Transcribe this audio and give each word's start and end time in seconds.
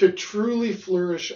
to 0.00 0.10
truly 0.10 0.72
flourish 0.72 1.30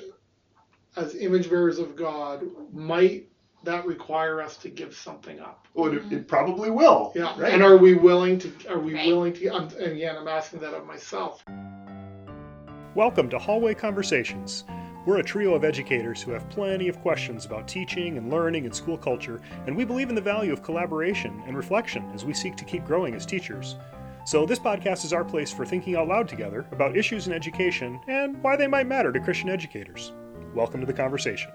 as 0.97 1.15
image 1.17 1.51
bearers 1.51 1.79
of 1.79 1.95
God, 1.95 2.43
might 2.73 3.29
that 3.63 3.85
require 3.85 4.41
us 4.41 4.57
to 4.57 4.71
give 4.71 4.97
something 4.97 5.39
up? 5.39 5.67
Well, 5.75 5.93
it, 5.93 6.11
it 6.11 6.27
probably 6.29 6.71
will. 6.71 7.13
Yeah. 7.15 7.39
Right. 7.39 7.53
And 7.53 7.63
are 7.63 7.77
we 7.77 7.93
willing 7.93 8.39
to? 8.39 8.51
Are 8.71 8.79
we 8.79 8.95
Right. 8.95 9.07
willing 9.07 9.35
to? 9.35 9.51
I'm, 9.51 9.65
and 9.65 9.93
again, 9.93 10.17
I'm 10.17 10.29
asking 10.29 10.61
that 10.61 10.73
of 10.73 10.87
myself. 10.87 11.45
Welcome 12.95 13.29
to 13.31 13.39
Hallway 13.39 13.75
Conversations. 13.75 14.65
We're 15.05 15.19
a 15.19 15.23
trio 15.23 15.53
of 15.53 15.63
educators 15.63 16.23
who 16.23 16.31
have 16.31 16.49
plenty 16.49 16.89
of 16.89 16.99
questions 17.03 17.45
about 17.45 17.69
teaching 17.69 18.17
and 18.17 18.31
learning 18.33 18.65
and 18.65 18.75
school 18.75 18.97
culture, 18.97 19.43
and 19.67 19.77
we 19.77 19.85
believe 19.85 20.09
in 20.09 20.15
the 20.15 20.23
value 20.23 20.55
of 20.55 20.63
collaboration 20.63 21.43
and 21.47 21.55
reflection 21.55 22.11
as 22.15 22.25
we 22.25 22.33
seek 22.33 22.57
to 22.57 22.65
keep 22.65 22.87
growing 22.87 23.15
as 23.15 23.27
teachers. 23.27 23.77
So, 24.27 24.47
this 24.47 24.59
podcast 24.59 25.05
is 25.05 25.13
our 25.13 25.23
place 25.23 25.53
for 25.53 25.67
thinking 25.67 25.97
out 25.97 26.09
loud 26.09 26.29
together 26.29 26.67
about 26.73 26.97
issues 26.97 27.27
in 27.27 27.35
education 27.35 28.01
and 28.09 28.43
why 28.43 28.57
they 28.57 28.67
might 28.67 28.87
matter 28.87 29.13
to 29.13 29.21
Christian 29.21 29.51
educators. 29.51 30.15
Welcome 30.55 30.81
to 30.81 30.87
the 30.87 30.95
conversation. 30.95 31.51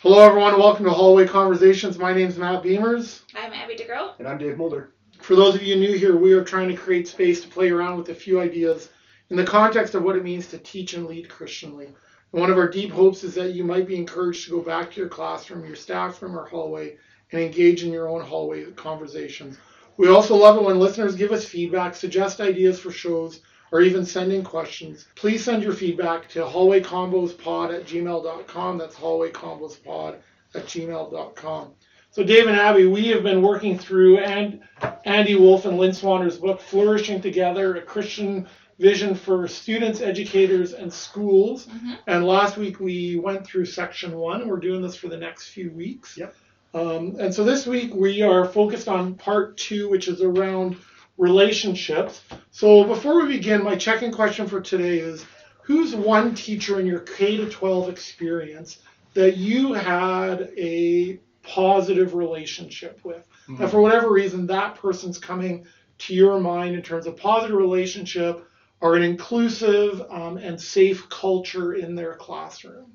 Hello, 0.00 0.26
everyone. 0.26 0.58
Welcome 0.58 0.86
to 0.86 0.90
Hallway 0.90 1.26
Conversations. 1.26 1.98
My 1.98 2.14
name 2.14 2.28
is 2.28 2.38
Matt 2.38 2.62
Beamers. 2.62 3.20
I'm 3.36 3.52
Abby 3.52 3.76
DeGroat. 3.76 4.18
And 4.18 4.26
I'm 4.26 4.38
Dave 4.38 4.56
Mulder. 4.56 4.94
For 5.18 5.36
those 5.36 5.56
of 5.56 5.62
you 5.62 5.76
new 5.76 5.92
here, 5.92 6.16
we 6.16 6.32
are 6.32 6.42
trying 6.42 6.70
to 6.70 6.74
create 6.74 7.06
space 7.06 7.42
to 7.42 7.48
play 7.48 7.68
around 7.68 7.98
with 7.98 8.08
a 8.08 8.14
few 8.14 8.40
ideas 8.40 8.88
in 9.28 9.36
the 9.36 9.44
context 9.44 9.94
of 9.94 10.02
what 10.02 10.16
it 10.16 10.24
means 10.24 10.46
to 10.46 10.58
teach 10.58 10.94
and 10.94 11.04
lead 11.04 11.28
Christianly. 11.28 11.88
And 12.32 12.40
one 12.40 12.50
of 12.50 12.56
our 12.56 12.68
deep 12.68 12.92
hopes 12.92 13.24
is 13.24 13.34
that 13.34 13.52
you 13.52 13.64
might 13.64 13.86
be 13.86 13.96
encouraged 13.96 14.46
to 14.46 14.52
go 14.52 14.62
back 14.62 14.90
to 14.90 15.00
your 15.00 15.10
classroom, 15.10 15.66
your 15.66 15.76
staff 15.76 16.22
room, 16.22 16.34
or 16.34 16.46
hallway 16.46 16.96
and 17.32 17.40
engage 17.40 17.84
in 17.84 17.92
your 17.92 18.08
own 18.08 18.20
hallway 18.20 18.64
conversations. 18.72 19.58
We 19.96 20.08
also 20.08 20.34
love 20.36 20.56
it 20.56 20.62
when 20.62 20.78
listeners 20.78 21.14
give 21.14 21.32
us 21.32 21.44
feedback, 21.44 21.94
suggest 21.94 22.40
ideas 22.40 22.80
for 22.80 22.90
shows, 22.90 23.40
or 23.72 23.82
even 23.82 24.04
send 24.04 24.32
in 24.32 24.42
questions. 24.42 25.06
Please 25.14 25.44
send 25.44 25.62
your 25.62 25.72
feedback 25.74 26.28
to 26.30 26.40
hallwayconvospod 26.40 27.74
at 27.74 27.86
gmail.com. 27.86 28.78
That's 28.78 28.96
hallwayconvospod 28.96 30.16
at 30.54 30.64
gmail.com. 30.66 31.72
So, 32.12 32.24
Dave 32.24 32.48
and 32.48 32.56
Abby, 32.56 32.86
we 32.86 33.06
have 33.08 33.22
been 33.22 33.40
working 33.42 33.78
through 33.78 34.18
and 34.18 34.60
Andy 35.04 35.36
Wolfe 35.36 35.66
and 35.66 35.78
Lynn 35.78 35.92
Swaner's 35.92 36.38
book, 36.38 36.60
Flourishing 36.60 37.20
Together, 37.22 37.76
a 37.76 37.82
Christian 37.82 38.48
vision 38.80 39.14
for 39.14 39.46
students, 39.46 40.00
educators, 40.00 40.72
and 40.72 40.92
schools. 40.92 41.66
Mhm. 41.66 41.98
And 42.08 42.26
last 42.26 42.56
week 42.56 42.80
we 42.80 43.16
went 43.16 43.46
through 43.46 43.66
section 43.66 44.16
one. 44.16 44.48
We're 44.48 44.56
doing 44.56 44.82
this 44.82 44.96
for 44.96 45.08
the 45.08 45.18
next 45.18 45.48
few 45.50 45.70
weeks. 45.70 46.16
Yep. 46.16 46.34
Um, 46.72 47.16
and 47.18 47.34
so 47.34 47.44
this 47.44 47.66
week 47.66 47.94
we 47.94 48.22
are 48.22 48.44
focused 48.44 48.88
on 48.88 49.14
part 49.14 49.56
two, 49.56 49.88
which 49.88 50.08
is 50.08 50.22
around 50.22 50.76
relationships. 51.18 52.22
So 52.50 52.84
before 52.84 53.22
we 53.22 53.36
begin, 53.36 53.62
my 53.62 53.76
check-in 53.76 54.12
question 54.12 54.46
for 54.46 54.60
today 54.60 54.98
is 54.98 55.24
who's 55.62 55.94
one 55.94 56.34
teacher 56.34 56.80
in 56.80 56.86
your 56.86 57.00
K 57.00 57.36
to 57.36 57.48
12 57.48 57.88
experience 57.88 58.78
that 59.14 59.36
you 59.36 59.72
had 59.72 60.52
a 60.56 61.18
positive 61.42 62.14
relationship 62.14 63.00
with? 63.04 63.26
Mm-hmm. 63.48 63.62
And 63.62 63.70
for 63.70 63.80
whatever 63.80 64.10
reason, 64.10 64.46
that 64.46 64.76
person's 64.76 65.18
coming 65.18 65.66
to 65.98 66.14
your 66.14 66.40
mind 66.40 66.74
in 66.74 66.82
terms 66.82 67.06
of 67.06 67.16
positive 67.16 67.56
relationship 67.56 68.46
or 68.80 68.96
an 68.96 69.02
inclusive 69.02 70.02
um, 70.10 70.38
and 70.38 70.58
safe 70.58 71.08
culture 71.08 71.74
in 71.74 71.94
their 71.94 72.14
classroom. 72.14 72.92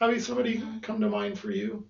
Have 0.00 0.20
somebody 0.22 0.62
come 0.80 1.00
to 1.00 1.08
mind 1.08 1.38
for 1.38 1.50
you? 1.50 1.86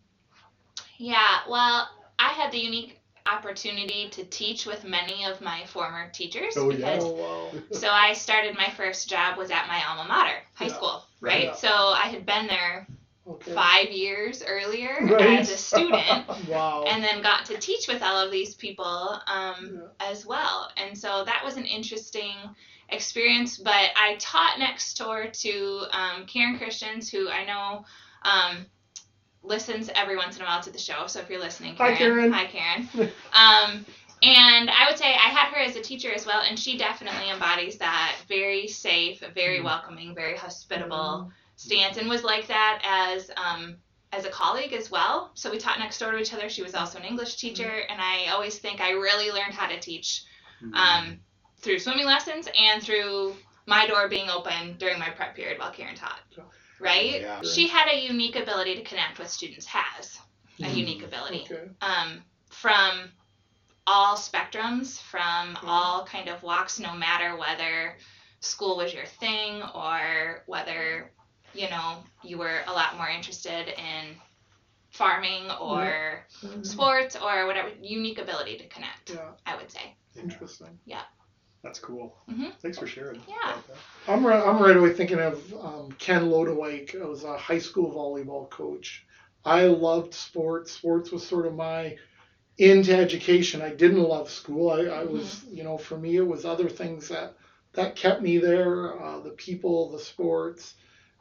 Yeah, 1.03 1.41
well, 1.49 1.89
I 2.21 2.29
had 2.29 2.53
the 2.53 2.59
unique 2.59 3.01
opportunity 3.27 4.09
to 4.11 4.25
teach 4.25 4.67
with 4.67 4.85
many 4.85 5.25
of 5.25 5.41
my 5.41 5.65
former 5.67 6.09
teachers 6.13 6.55
Oh, 6.57 6.71
yeah. 6.71 6.77
because 6.77 7.03
Oh 7.05 7.53
wow! 7.53 7.61
so 7.73 7.89
I 7.91 8.13
started 8.13 8.57
my 8.57 8.71
first 8.71 9.09
job 9.09 9.37
was 9.37 9.51
at 9.51 9.67
my 9.67 9.83
alma 9.85 10.05
mater, 10.09 10.37
high 10.55 10.67
Yeah. 10.67 10.75
school, 10.75 11.03
Right. 11.21 11.35
right? 11.35 11.45
Yeah. 11.47 11.55
So 11.55 11.69
I 11.69 12.07
had 12.07 12.25
been 12.25 12.47
there 12.47 12.87
Okay. 13.27 13.53
five 13.53 13.91
years 13.91 14.45
earlier 14.47 14.97
Right. 15.03 15.41
as 15.41 15.51
a 15.51 15.57
student. 15.57 16.25
Wow. 16.49 16.85
and 16.87 17.03
then 17.03 17.21
got 17.21 17.47
to 17.47 17.59
teach 17.59 17.89
with 17.89 18.03
all 18.03 18.19
of 18.25 18.31
these 18.31 18.55
people 18.55 19.21
um, 19.27 19.71
Yeah. 19.75 20.09
as 20.13 20.25
well. 20.25 20.71
And 20.77 20.97
so 20.97 21.25
that 21.25 21.43
was 21.45 21.57
an 21.57 21.65
interesting 21.65 22.35
experience. 22.91 23.59
But 23.59 23.91
I 23.97 24.17
taught 24.21 24.59
next 24.61 24.97
door 24.99 25.27
to 25.27 25.85
um, 25.93 26.27
Karen 26.27 26.59
Christians, 26.59 27.09
who 27.11 27.29
I 27.29 27.45
know 27.45 27.85
um, 28.25 28.67
listens 29.43 29.91
every 29.95 30.17
once 30.17 30.37
in 30.37 30.43
a 30.43 30.45
while 30.45 30.63
to 30.63 30.71
the 30.71 30.79
show. 30.79 31.07
So 31.07 31.21
if 31.21 31.29
you're 31.31 31.41
listening, 31.41 31.75
Hi, 31.77 31.95
Karen. 31.95 32.31
Karen. 32.31 32.33
Hi, 32.33 32.47
Karen. 32.47 32.89
um, 33.33 33.87
and 34.23 34.71
I 34.71 34.87
would 34.89 34.99
say 34.99 35.07
I 35.07 35.29
had 35.31 35.53
her 35.53 35.61
as 35.61 35.75
a 35.77 35.81
teacher 35.81 36.13
as 36.13 36.25
well, 36.25 36.43
and 36.49 36.59
she 36.59 36.79
definitely 36.79 37.29
embodies 37.31 37.79
that 37.79 38.15
very 38.29 38.69
safe, 38.69 39.21
very 39.35 39.59
Mm. 39.59 39.65
welcoming, 39.65 40.15
very 40.15 40.37
hospitable 40.37 41.33
stance, 41.57 41.97
and 41.97 42.09
was 42.09 42.23
like 42.23 42.47
that 42.49 42.81
as 42.85 43.31
um, 43.37 43.77
as 44.13 44.25
a 44.25 44.31
colleague 44.31 44.73
as 44.75 44.91
well. 44.91 45.31
So 45.35 45.51
we 45.51 45.59
taught 45.59 45.79
next 45.79 45.99
door 45.99 46.13
to 46.13 46.19
each 46.19 46.33
other. 46.35 46.49
She 46.49 46.63
was 46.63 46.75
also 46.75 46.99
an 46.99 47.05
English 47.05 47.37
teacher, 47.37 47.83
and 47.89 48.01
I 48.01 48.29
always 48.29 48.59
think 48.59 48.81
I 48.81 48.91
really 48.91 49.31
learned 49.33 49.55
how 49.55 49.67
to 49.69 49.81
teach 49.81 50.23
um, 50.75 51.19
through 51.59 51.81
swimming 51.81 52.07
lessons 52.07 52.49
and 52.57 52.81
through 52.83 53.35
my 53.67 53.87
door 53.87 54.09
being 54.09 54.29
open 54.31 54.77
during 54.79 54.99
my 55.01 55.11
prep 55.11 55.35
period 55.35 55.59
while 55.59 55.73
Karen 55.73 55.97
taught. 55.97 56.21
Right? 56.81 57.21
Yeah. 57.21 57.43
She 57.43 57.69
had 57.69 57.89
a 57.89 58.05
unique 58.05 58.37
ability 58.37 58.77
to 58.77 58.83
connect 58.83 59.19
with 59.19 59.29
students. 59.31 59.67
Has 59.67 60.19
a 60.61 60.65
Mhm. 60.65 60.77
unique 60.77 61.03
ability 61.03 61.47
Okay. 61.51 61.69
um, 61.81 62.25
from 62.51 63.13
all 63.87 64.17
spectrums, 64.17 65.01
from 65.01 65.57
Mhm. 65.57 65.69
all 65.69 66.05
kind 66.07 66.29
of 66.29 66.43
walks, 66.43 66.79
no 66.79 66.93
matter 66.93 67.37
whether 67.37 67.99
school 68.41 68.77
was 68.77 68.93
your 68.93 69.07
thing 69.07 69.63
or 69.63 70.43
whether 70.47 71.13
you 71.55 71.69
know 71.71 72.03
you 72.23 72.39
were 72.39 72.63
a 72.67 72.73
lot 72.73 72.97
more 72.97 73.09
interested 73.09 73.69
in 73.69 74.21
farming 74.91 75.51
or 75.53 76.27
Mhm. 76.43 76.67
sports 76.67 77.15
or 77.17 77.47
whatever 77.47 77.69
unique 77.81 78.19
ability 78.19 78.59
to 78.59 78.67
connect 78.69 79.11
Yeah. 79.11 79.33
i 79.47 79.55
would 79.57 79.71
say 79.71 79.97
Interesting. 80.17 80.79
That's 81.63 81.79
cool. 81.79 82.17
Mhm. 82.29 82.53
Thanks 82.61 82.79
for 82.79 82.87
sharing. 82.87 83.21
Yeah. 83.29 83.57
I'm 84.09 84.27
right, 84.27 84.45
I'm 84.45 84.61
right 84.61 84.77
away 84.77 84.93
thinking 84.93 85.21
of 85.21 85.55
um, 85.63 85.93
Ken 85.93 86.29
Lodewijk. 86.29 87.01
I 87.01 87.07
was 87.07 87.23
a 87.25 87.37
high 87.37 87.59
school 87.59 87.93
volleyball 87.93 88.51
coach. 88.51 89.07
I 89.45 89.67
loved 89.67 90.13
sports. 90.15 90.73
Sports 90.73 91.13
was 91.13 91.25
sort 91.27 91.47
of 91.47 91.55
my 91.55 91.97
into 92.59 92.95
education. 92.97 93.63
I 93.63 93.71
didn't 93.71 94.03
love 94.03 94.31
school. 94.31 94.71
I, 94.71 94.83
I 94.87 95.05
was, 95.05 95.45
you 95.51 95.65
know, 95.65 95.79
for 95.79 95.97
me 95.97 96.17
it 96.17 96.27
was 96.27 96.45
other 96.45 96.69
things 96.69 97.09
that 97.09 97.35
that 97.75 97.97
kept 97.97 98.23
me 98.23 98.39
there. 98.39 99.01
Uh, 99.03 99.21
the 99.21 99.31
people, 99.31 99.91
the 99.93 99.99
sports, 99.99 100.75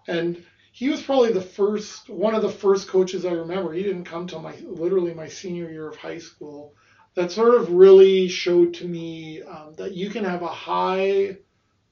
and 0.07 0.43
he 0.73 0.89
was 0.89 1.01
probably 1.01 1.31
the 1.33 1.41
first, 1.41 2.09
one 2.09 2.33
of 2.35 2.41
the 2.41 2.49
first 2.49 2.87
coaches 2.87 3.25
I 3.25 3.31
remember. 3.33 3.73
He 3.73 3.83
didn't 3.83 4.05
come 4.05 4.27
till 4.27 4.41
my 4.41 4.55
literally 4.63 5.13
my 5.13 5.27
senior 5.27 5.69
year 5.69 5.87
of 5.87 5.97
high 5.97 6.17
school. 6.19 6.73
That 7.15 7.31
sort 7.31 7.55
of 7.55 7.71
really 7.71 8.27
showed 8.29 8.73
to 8.75 8.87
me 8.87 9.41
um, 9.43 9.73
that 9.77 9.93
you 9.93 10.09
can 10.09 10.23
have 10.23 10.41
a 10.43 10.47
high 10.47 11.37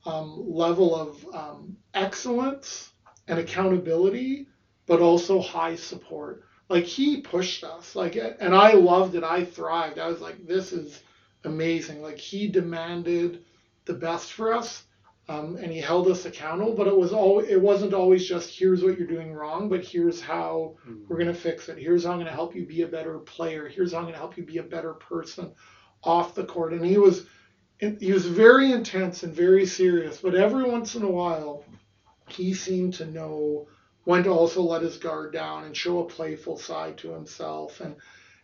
um, 0.05 0.45
level 0.47 0.95
of 0.95 1.25
um, 1.33 1.77
excellence 1.93 2.91
and 3.27 3.39
accountability, 3.39 4.47
but 4.85 5.01
also 5.01 5.41
high 5.41 5.75
support. 5.75 6.43
Like 6.69 6.85
he 6.85 7.21
pushed 7.21 7.63
us, 7.63 7.95
like, 7.95 8.15
and 8.15 8.55
I 8.55 8.73
loved 8.73 9.15
it. 9.15 9.23
I 9.23 9.43
thrived. 9.43 9.99
I 9.99 10.07
was 10.07 10.21
like, 10.21 10.45
this 10.45 10.71
is 10.71 11.01
amazing. 11.43 12.01
Like 12.01 12.17
he 12.17 12.47
demanded 12.47 13.43
the 13.85 13.93
best 13.93 14.33
for 14.33 14.53
us, 14.53 14.83
um, 15.29 15.57
and 15.57 15.71
he 15.71 15.79
held 15.79 16.07
us 16.07 16.25
accountable. 16.25 16.73
But 16.73 16.87
it 16.87 16.97
was 16.97 17.13
all. 17.13 17.39
It 17.39 17.61
wasn't 17.61 17.93
always 17.93 18.27
just 18.27 18.57
here's 18.57 18.83
what 18.83 18.97
you're 18.97 19.07
doing 19.07 19.31
wrong, 19.31 19.69
but 19.69 19.85
here's 19.85 20.19
how 20.19 20.75
we're 21.07 21.19
gonna 21.19 21.33
fix 21.33 21.69
it. 21.69 21.77
Here's 21.77 22.03
how 22.03 22.11
I'm 22.11 22.17
gonna 22.17 22.31
help 22.31 22.55
you 22.55 22.65
be 22.65 22.81
a 22.81 22.87
better 22.87 23.19
player. 23.19 23.69
Here's 23.69 23.93
how 23.93 23.99
I'm 23.99 24.05
gonna 24.05 24.17
help 24.17 24.37
you 24.37 24.43
be 24.43 24.57
a 24.57 24.63
better 24.63 24.93
person 24.93 25.53
off 26.03 26.35
the 26.35 26.43
court. 26.43 26.73
And 26.73 26.83
he 26.83 26.97
was 26.97 27.27
he 27.79 28.11
was 28.11 28.25
very 28.25 28.71
intense 28.71 29.23
and 29.23 29.33
very 29.33 29.65
serious, 29.65 30.17
but 30.17 30.35
every 30.35 30.69
once 30.69 30.95
in 30.95 31.03
a 31.03 31.11
while 31.11 31.63
he 32.27 32.53
seemed 32.53 32.95
to 32.95 33.05
know 33.05 33.67
when 34.03 34.23
to 34.23 34.29
also 34.29 34.61
let 34.61 34.81
his 34.81 34.97
guard 34.97 35.33
down 35.33 35.65
and 35.65 35.75
show 35.77 35.99
a 35.99 36.09
playful 36.09 36.57
side 36.57 36.97
to 36.97 37.13
himself 37.13 37.79
and 37.81 37.95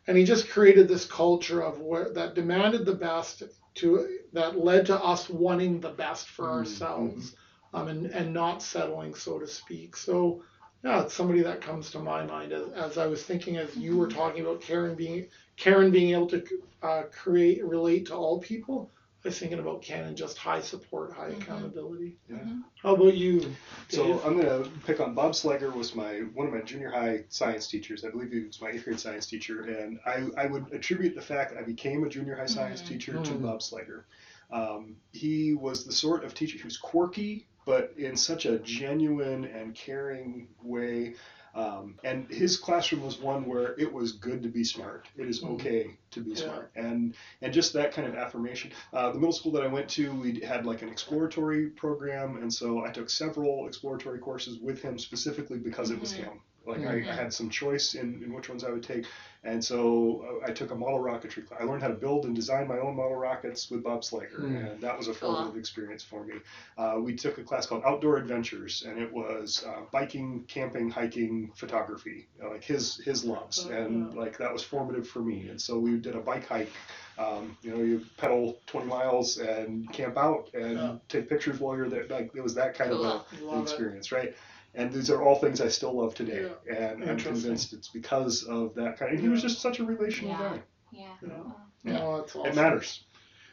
and 0.07 0.17
he 0.17 0.23
just 0.23 0.49
created 0.49 0.87
this 0.87 1.05
culture 1.05 1.61
of 1.61 1.81
where 1.81 2.13
that 2.13 2.35
demanded 2.35 2.85
the 2.85 2.93
best 2.93 3.43
to 3.75 4.07
that 4.33 4.57
led 4.57 4.85
to 4.87 5.01
us 5.01 5.29
wanting 5.29 5.79
the 5.79 5.89
best 5.89 6.29
for 6.29 6.45
Mhm. 6.45 6.49
ourselves 6.49 7.35
um, 7.73 7.87
and 7.87 8.07
and 8.07 8.33
not 8.33 8.61
settling 8.61 9.13
so 9.15 9.39
to 9.39 9.47
speak. 9.47 9.95
So 9.95 10.41
yeah 10.83 11.01
it's 11.01 11.13
somebody 11.13 11.41
that 11.41 11.61
comes 11.61 11.91
to 11.91 11.99
my 11.99 12.23
mind 12.23 12.51
as, 12.53 12.69
as 12.71 12.97
I 12.97 13.07
was 13.07 13.23
thinking 13.23 13.57
as 13.57 13.75
you 13.75 13.97
were 13.97 14.07
talking 14.07 14.41
about 14.41 14.61
Karen 14.61 14.95
being 14.95 15.27
Karen 15.57 15.91
being 15.91 16.11
able 16.13 16.27
to 16.27 16.43
uh, 16.81 17.03
create 17.11 17.63
relate 17.65 18.05
to 18.07 18.15
all 18.15 18.39
people 18.39 18.91
I 19.25 19.29
was 19.29 19.39
thinking 19.39 19.57
about 19.57 19.81
Canon 19.81 20.15
just 20.15 20.37
high 20.37 20.61
support 20.61 21.11
high 21.13 21.31
Mhm. 21.31 21.41
accountability 21.41 22.15
Yeah. 22.29 22.35
Mhm. 22.37 22.63
how 22.83 22.93
about 22.93 23.15
you 23.15 23.55
So 23.89 24.21
I'm 24.23 24.39
gonna 24.39 24.69
pick 24.85 24.99
on 24.99 25.15
Bob 25.15 25.31
Slegger 25.33 25.73
was 25.73 25.95
my 25.95 26.19
one 26.35 26.45
of 26.45 26.53
my 26.53 26.61
junior 26.61 26.91
high 26.91 27.23
science 27.29 27.67
teachers. 27.67 28.05
I 28.05 28.09
believe 28.09 28.31
he 28.31 28.41
was 28.41 28.61
my 28.61 28.69
eighth 28.69 28.85
grade 28.85 28.99
science 28.99 29.25
teacher, 29.25 29.63
and 29.63 29.99
I, 30.05 30.27
I 30.37 30.45
would 30.45 30.71
attribute 30.71 31.15
the 31.15 31.21
fact 31.21 31.51
that 31.53 31.59
I 31.59 31.63
became 31.63 32.03
a 32.03 32.09
junior 32.09 32.35
high 32.35 32.45
science 32.45 32.81
Mhm. 32.83 32.87
teacher 32.87 33.13
to 33.13 33.33
Mhm. 33.33 33.41
Bob 33.41 33.61
Slegger. 33.61 34.03
Um, 34.51 34.97
he 35.11 35.55
was 35.55 35.85
the 35.85 35.91
sort 35.91 36.23
of 36.23 36.35
teacher 36.35 36.59
who's 36.59 36.77
quirky, 36.77 37.47
but 37.65 37.93
in 37.97 38.15
such 38.15 38.45
a 38.45 38.59
genuine 38.59 39.45
and 39.45 39.73
caring 39.73 40.49
way. 40.61 41.15
Um, 41.55 41.95
and 42.03 42.29
his 42.29 42.57
classroom 42.57 43.01
was 43.01 43.17
one 43.17 43.45
where 43.45 43.79
it 43.79 43.91
was 43.91 44.11
good 44.11 44.43
to 44.43 44.49
be 44.49 44.65
smart. 44.65 45.07
It 45.15 45.29
is 45.29 45.41
okay 45.41 45.97
to 46.11 46.19
be 46.21 46.31
Yeah. 46.31 46.43
smart, 46.43 46.71
and 46.75 47.15
and 47.41 47.53
just 47.53 47.71
that 47.73 47.93
kind 47.93 48.07
of 48.07 48.15
affirmation. 48.15 48.71
Uh, 48.91 49.11
the 49.11 49.19
middle 49.19 49.31
school 49.31 49.53
that 49.53 49.63
I 49.63 49.67
went 49.67 49.89
to, 49.91 50.13
we 50.13 50.41
had 50.41 50.65
like 50.65 50.81
an 50.81 50.89
exploratory 50.89 51.67
program, 51.69 52.37
and 52.41 52.53
so 52.53 52.83
I 52.83 52.89
took 52.91 53.09
several 53.09 53.67
exploratory 53.67 54.19
courses 54.19 54.59
with 54.59 54.81
him 54.81 54.99
specifically 54.99 55.57
because 55.57 55.91
it 55.91 55.99
was 55.99 56.11
Mhm. 56.13 56.17
him. 56.17 56.41
Like 56.65 56.81
Mhm. 56.81 57.07
I, 57.07 57.11
I 57.11 57.13
had 57.15 57.33
some 57.33 57.49
choice 57.49 57.95
in, 57.95 58.21
in 58.23 58.33
which 58.33 58.49
ones 58.49 58.63
I 58.63 58.71
would 58.71 58.83
take, 58.83 59.05
and 59.43 59.63
so 59.63 60.39
uh, 60.43 60.45
I 60.49 60.51
took 60.51 60.71
a 60.71 60.75
model 60.75 60.99
rocketry 60.99 61.47
class. 61.47 61.61
I 61.61 61.65
learned 61.65 61.81
how 61.83 61.89
to 61.89 61.93
build 61.93 62.25
and 62.25 62.35
design 62.35 62.67
my 62.67 62.79
own 62.79 62.95
model 62.95 63.15
rockets 63.15 63.69
with 63.69 63.83
Bob 63.83 64.01
Slager, 64.01 64.39
Mm. 64.41 64.71
and 64.73 64.81
that 64.81 64.97
was 64.97 65.07
a 65.07 65.13
Cool. 65.13 65.35
formative 65.35 65.57
experience 65.57 66.03
for 66.03 66.23
me. 66.23 66.35
Uh, 66.77 66.95
we 66.99 67.15
took 67.15 67.37
a 67.37 67.43
class 67.43 67.65
called 67.65 67.83
Outdoor 67.85 68.17
Adventures, 68.17 68.83
and 68.87 68.97
it 68.99 69.11
was 69.11 69.63
uh, 69.67 69.81
biking, 69.91 70.43
camping, 70.47 70.89
hiking, 70.89 71.51
photography, 71.55 72.27
you 72.37 72.43
know, 72.43 72.49
like 72.51 72.63
his 72.63 72.97
his 72.97 73.23
loves, 73.25 73.67
Oh, 73.69 73.73
and 73.73 74.13
yeah. 74.13 74.19
like 74.19 74.37
that 74.37 74.51
was 74.51 74.63
formative 74.63 75.07
for 75.07 75.19
me. 75.19 75.47
And 75.49 75.61
so 75.61 75.77
we 75.79 75.97
did 75.97 76.15
a 76.15 76.19
bike 76.21 76.47
hike. 76.47 76.71
Um, 77.17 77.57
you 77.61 77.71
know, 77.71 77.81
you 77.81 78.01
pedal 78.17 78.59
20 78.67 78.87
miles 78.87 79.37
and 79.37 79.89
camp 79.93 80.17
out 80.17 80.49
and 80.53 80.73
Yeah. 80.73 80.95
take 81.07 81.29
pictures 81.29 81.61
while 81.61 81.77
you're 81.77 81.87
there. 81.87 82.05
Like 82.09 82.31
it 82.35 82.41
was 82.41 82.53
that 82.55 82.73
kind 82.75 82.91
of 82.91 82.99
a 82.99 83.23
Cool. 83.39 83.47
Love 83.51 83.59
it. 83.59 83.61
experience, 83.63 84.11
right? 84.11 84.35
And 84.75 84.91
these 84.91 85.09
are 85.09 85.21
all 85.23 85.35
things 85.35 85.61
I 85.61 85.69
still 85.69 85.93
love 85.97 86.15
today, 86.15 86.51
and 86.69 87.03
I'm 87.03 87.17
convinced 87.17 87.73
it's 87.73 87.87
because 87.87 88.43
of 88.43 88.75
that 88.75 88.99
kind. 88.99 89.11
And 89.11 89.19
he 89.21 89.29
was 89.29 89.41
just 89.41 89.61
such 89.61 89.79
a 89.79 89.85
relational 89.85 90.31
Yeah. 90.31 90.39
guy. 90.39 90.61
Yeah. 90.91 91.01
Yeah. 91.01 91.27
Cool. 91.29 91.55
Yeah. 91.83 92.01
Oh, 92.03 92.17
that's 92.17 92.35
awesome. 92.35 92.51
It 92.51 92.55
matters. 92.55 93.03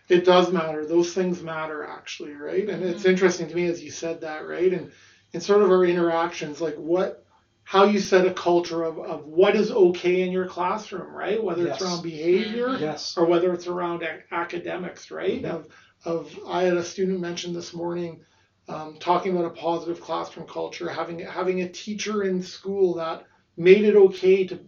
It 0.09 0.25
does 0.25 0.53
matter. 0.53 0.85
Those 0.85 1.15
things 1.15 1.43
matter 1.43 1.85
actually, 1.85 2.33
right? 2.35 2.69
And 2.69 2.83
it's 2.83 3.05
Mhm. 3.05 3.11
interesting 3.11 3.49
to 3.49 3.55
me 3.55 3.67
as 3.67 3.83
you 3.83 3.91
said 3.91 4.23
that, 4.23 4.47
right? 4.49 4.73
And 4.73 4.91
in 5.33 5.41
sort 5.41 5.63
of 5.63 5.71
our 5.71 5.85
interactions, 5.85 6.61
like 6.61 6.75
what 6.77 7.25
how 7.65 7.85
you 7.85 8.01
set 8.01 8.27
a 8.27 8.35
culture 8.35 8.83
of, 8.83 8.99
of 8.99 9.27
what 9.29 9.55
is 9.55 9.71
okay 9.71 10.23
in 10.23 10.33
your 10.33 10.47
classroom, 10.47 11.15
right? 11.15 11.43
Whether 11.43 11.63
Yes. 11.67 11.77
it's 11.81 11.85
around 11.89 12.03
behavior 12.03 12.69
Mhm. 12.71 12.81
Yes. 12.81 13.15
or 13.17 13.25
whether 13.27 13.53
it's 13.55 13.69
around 13.69 14.03
ac- 14.03 14.25
academics, 14.33 15.11
right? 15.13 15.41
Mhm. 15.43 15.51
Of 15.51 15.69
of 16.05 16.37
I 16.49 16.65
had 16.65 16.77
a 16.77 16.83
student 16.83 17.21
mention 17.21 17.53
this 17.55 17.73
morning 17.73 18.25
um, 18.69 18.97
talking 18.99 19.33
about 19.33 19.45
a 19.47 19.51
positive 19.51 20.01
classroom 20.01 20.47
culture, 20.47 20.89
having 20.89 21.19
having 21.21 21.63
a 21.63 21.69
teacher 21.69 22.23
in 22.23 22.43
school 22.43 22.95
that 22.95 23.25
made 23.57 23.85
it 23.85 23.97
okay 23.97 24.45
to 24.47 24.59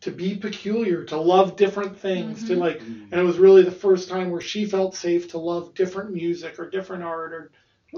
to 0.00 0.10
be 0.10 0.34
peculiar, 0.34 1.04
to 1.04 1.16
love 1.16 1.56
different 1.56 1.96
things, 1.96 2.44
to 2.44 2.54
Mhm. 2.54 2.58
like 2.58 2.80
and 3.10 3.20
it 3.20 3.24
was 3.24 3.38
really 3.38 3.62
the 3.62 3.70
first 3.70 4.08
time 4.08 4.30
where 4.30 4.40
she 4.40 4.64
felt 4.64 4.94
safe 4.94 5.28
to 5.28 5.38
love 5.38 5.74
different 5.74 6.10
music 6.12 6.58
or 6.58 6.68
different 6.68 7.02
art 7.02 7.32
or 7.32 7.50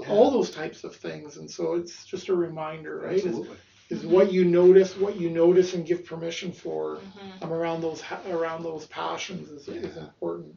all 0.07 0.29
those 0.31 0.49
types 0.49 0.83
of 0.83 0.95
things. 0.95 1.37
And 1.37 1.49
so 1.49 1.73
it's 1.73 2.03
just 2.05 2.29
a 2.29 2.33
reminder, 2.35 2.99
right? 2.99 3.23
Is, 3.23 3.39
Absolutely. 3.39 3.57
is 3.89 4.05
what 4.05 4.31
you 4.31 4.43
notice, 4.45 4.95
what 4.97 5.15
you 5.15 5.29
notice 5.29 5.73
and 5.73 5.85
give 5.85 6.03
permission 6.05 6.51
for 6.51 7.01
Mhm. 7.01 7.43
um, 7.43 7.53
around 7.53 7.81
those 7.81 8.01
around 8.27 8.63
those 8.63 8.85
passions 8.87 9.49
is, 9.49 9.67
is 9.67 9.97
important. 9.97 10.55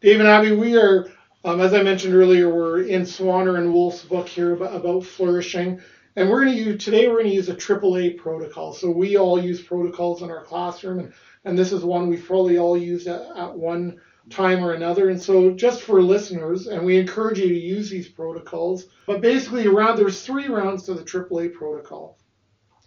Dave 0.00 0.20
and 0.20 0.28
Abby, 0.28 0.52
we 0.52 0.76
are, 0.76 1.06
um, 1.44 1.60
as 1.60 1.74
I 1.74 1.82
mentioned 1.82 2.14
earlier, 2.14 2.52
we're 2.52 2.82
in 2.82 3.02
Swaner 3.02 3.56
and 3.56 3.72
Wolfe's 3.72 4.02
book 4.02 4.28
here 4.28 4.54
about, 4.54 4.74
about 4.74 5.04
flourishing, 5.04 5.80
and 6.16 6.28
we're 6.28 6.44
going 6.44 6.56
to 6.56 6.62
use 6.62 6.84
today. 6.84 7.08
We're 7.08 7.14
going 7.14 7.26
to 7.26 7.34
use 7.34 7.48
a 7.48 7.54
AAA 7.54 8.18
protocol. 8.18 8.72
So 8.72 8.90
we 8.90 9.16
all 9.16 9.42
use 9.42 9.62
protocols 9.62 10.22
in 10.22 10.30
our 10.30 10.44
classroom, 10.44 10.98
and, 10.98 11.12
and 11.44 11.58
this 11.58 11.72
is 11.72 11.84
one 11.84 12.08
we've 12.08 12.24
probably 12.24 12.58
all 12.58 12.76
used 12.76 13.06
at, 13.06 13.22
at 13.36 13.54
one 13.54 14.00
time 14.30 14.64
or 14.64 14.72
another. 14.72 15.10
And 15.10 15.20
so 15.20 15.52
just 15.52 15.82
for 15.82 16.02
listeners, 16.02 16.66
and 16.66 16.84
we 16.84 16.98
encourage 16.98 17.38
you 17.38 17.48
to 17.48 17.54
use 17.54 17.88
these 17.88 18.08
protocols. 18.08 18.86
But 19.06 19.20
basically, 19.20 19.66
around 19.66 19.96
there's 19.96 20.22
three 20.22 20.48
rounds 20.48 20.82
to 20.84 20.94
the 20.94 21.04
AAA 21.04 21.54
protocol 21.54 22.18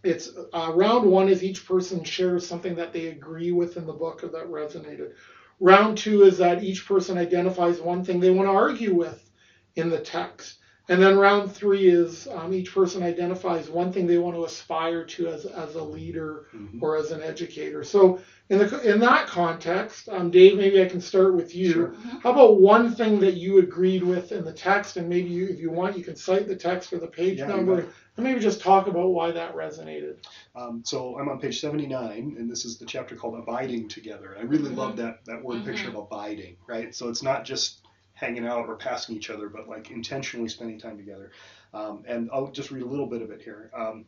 it's 0.04 0.32
uh, 0.54 0.72
round 0.74 1.10
one 1.10 1.30
is 1.30 1.44
each 1.44 1.66
person 1.66 2.04
shares 2.04 2.48
something 2.48 2.76
that 2.76 2.94
they 2.94 3.08
agree 3.08 3.52
with 3.52 3.78
in 3.78 3.86
the 3.86 3.94
book 3.94 4.24
or 4.24 4.30
that 4.30 4.48
resonated. 4.48 5.14
Round 5.62 5.98
two 5.98 6.24
is 6.24 6.40
that 6.40 6.64
each 6.64 6.88
person 6.88 7.20
identifies 7.20 7.80
one 7.80 8.04
thing 8.04 8.20
they 8.20 8.32
want 8.32 8.50
to 8.50 8.54
argue 8.54 8.96
with 8.96 9.30
in 9.76 9.90
the 9.90 10.00
text. 10.00 10.58
And 10.92 11.02
then 11.02 11.18
round 11.18 11.50
three 11.54 11.88
is 11.88 12.28
um, 12.28 12.54
each 12.54 12.74
person 12.74 13.02
identifies 13.02 13.70
one 13.70 13.94
thing 13.94 14.06
they 14.06 14.18
want 14.18 14.36
to 14.36 14.44
aspire 14.44 15.06
to 15.06 15.30
as, 15.30 15.46
as 15.46 15.76
a 15.76 15.82
leader 15.84 16.48
Mhm. 16.54 16.82
or 16.84 16.98
as 16.98 17.12
an 17.12 17.22
educator. 17.24 17.82
So 17.86 18.20
in 18.50 18.58
the 18.58 18.82
in 18.94 19.00
that 19.00 19.26
context, 19.26 20.10
um, 20.10 20.30
Dave, 20.32 20.58
maybe 20.58 20.82
I 20.82 20.90
can 20.90 21.00
start 21.00 21.34
with 21.34 21.56
you. 21.56 21.72
Sure. 21.72 21.88
Mhm. 21.88 22.22
How 22.22 22.32
about 22.34 22.60
one 22.60 22.94
thing 22.94 23.22
that 23.22 23.36
you 23.36 23.60
agreed 23.60 24.04
with 24.04 24.34
in 24.34 24.44
the 24.44 24.52
text, 24.52 24.98
and 24.98 25.08
maybe 25.08 25.30
you, 25.30 25.48
if 25.48 25.62
you 25.62 25.70
want, 25.72 25.98
you 25.98 26.04
can 26.04 26.18
cite 26.18 26.46
the 26.50 26.58
text 26.58 26.92
or 26.92 26.98
the 27.00 27.08
page 27.08 27.40
Yeah, 27.40 27.48
number, 27.48 27.78
bet. 27.78 27.90
and 28.18 28.26
maybe 28.26 28.42
just 28.42 28.60
talk 28.60 28.88
about 28.88 29.12
why 29.14 29.32
that 29.32 29.56
resonated. 29.56 30.16
Um, 30.58 30.82
so 30.86 31.18
I'm 31.18 31.30
on 31.30 31.40
page 31.40 31.62
79, 31.62 32.36
and 32.38 32.52
this 32.52 32.66
is 32.66 32.78
the 32.78 32.86
chapter 32.86 33.16
called 33.16 33.40
Abiding 33.40 33.88
Together. 33.88 34.36
I 34.38 34.44
really 34.44 34.72
Mhm. 34.72 34.76
love 34.78 34.98
that, 34.98 35.24
that 35.26 35.42
word 35.42 35.64
picture 35.64 35.88
of 35.88 35.96
abiding, 35.96 36.58
right? 36.68 36.94
So 36.94 37.08
it's 37.08 37.24
not 37.24 37.46
just 37.46 37.81
hanging 38.22 38.46
out 38.46 38.68
or 38.68 38.76
passing 38.76 39.16
each 39.16 39.32
other, 39.32 39.50
but 39.50 39.68
like 39.68 39.90
intentionally 39.90 40.48
spending 40.48 40.80
time 40.80 40.96
together. 40.96 41.32
Um, 41.74 42.04
and 42.08 42.30
I'll 42.32 42.52
just 42.52 42.70
read 42.70 42.84
a 42.84 42.88
little 42.88 43.08
bit 43.08 43.24
of 43.24 43.32
it 43.32 43.42
here. 43.42 43.72
Um, 43.76 44.06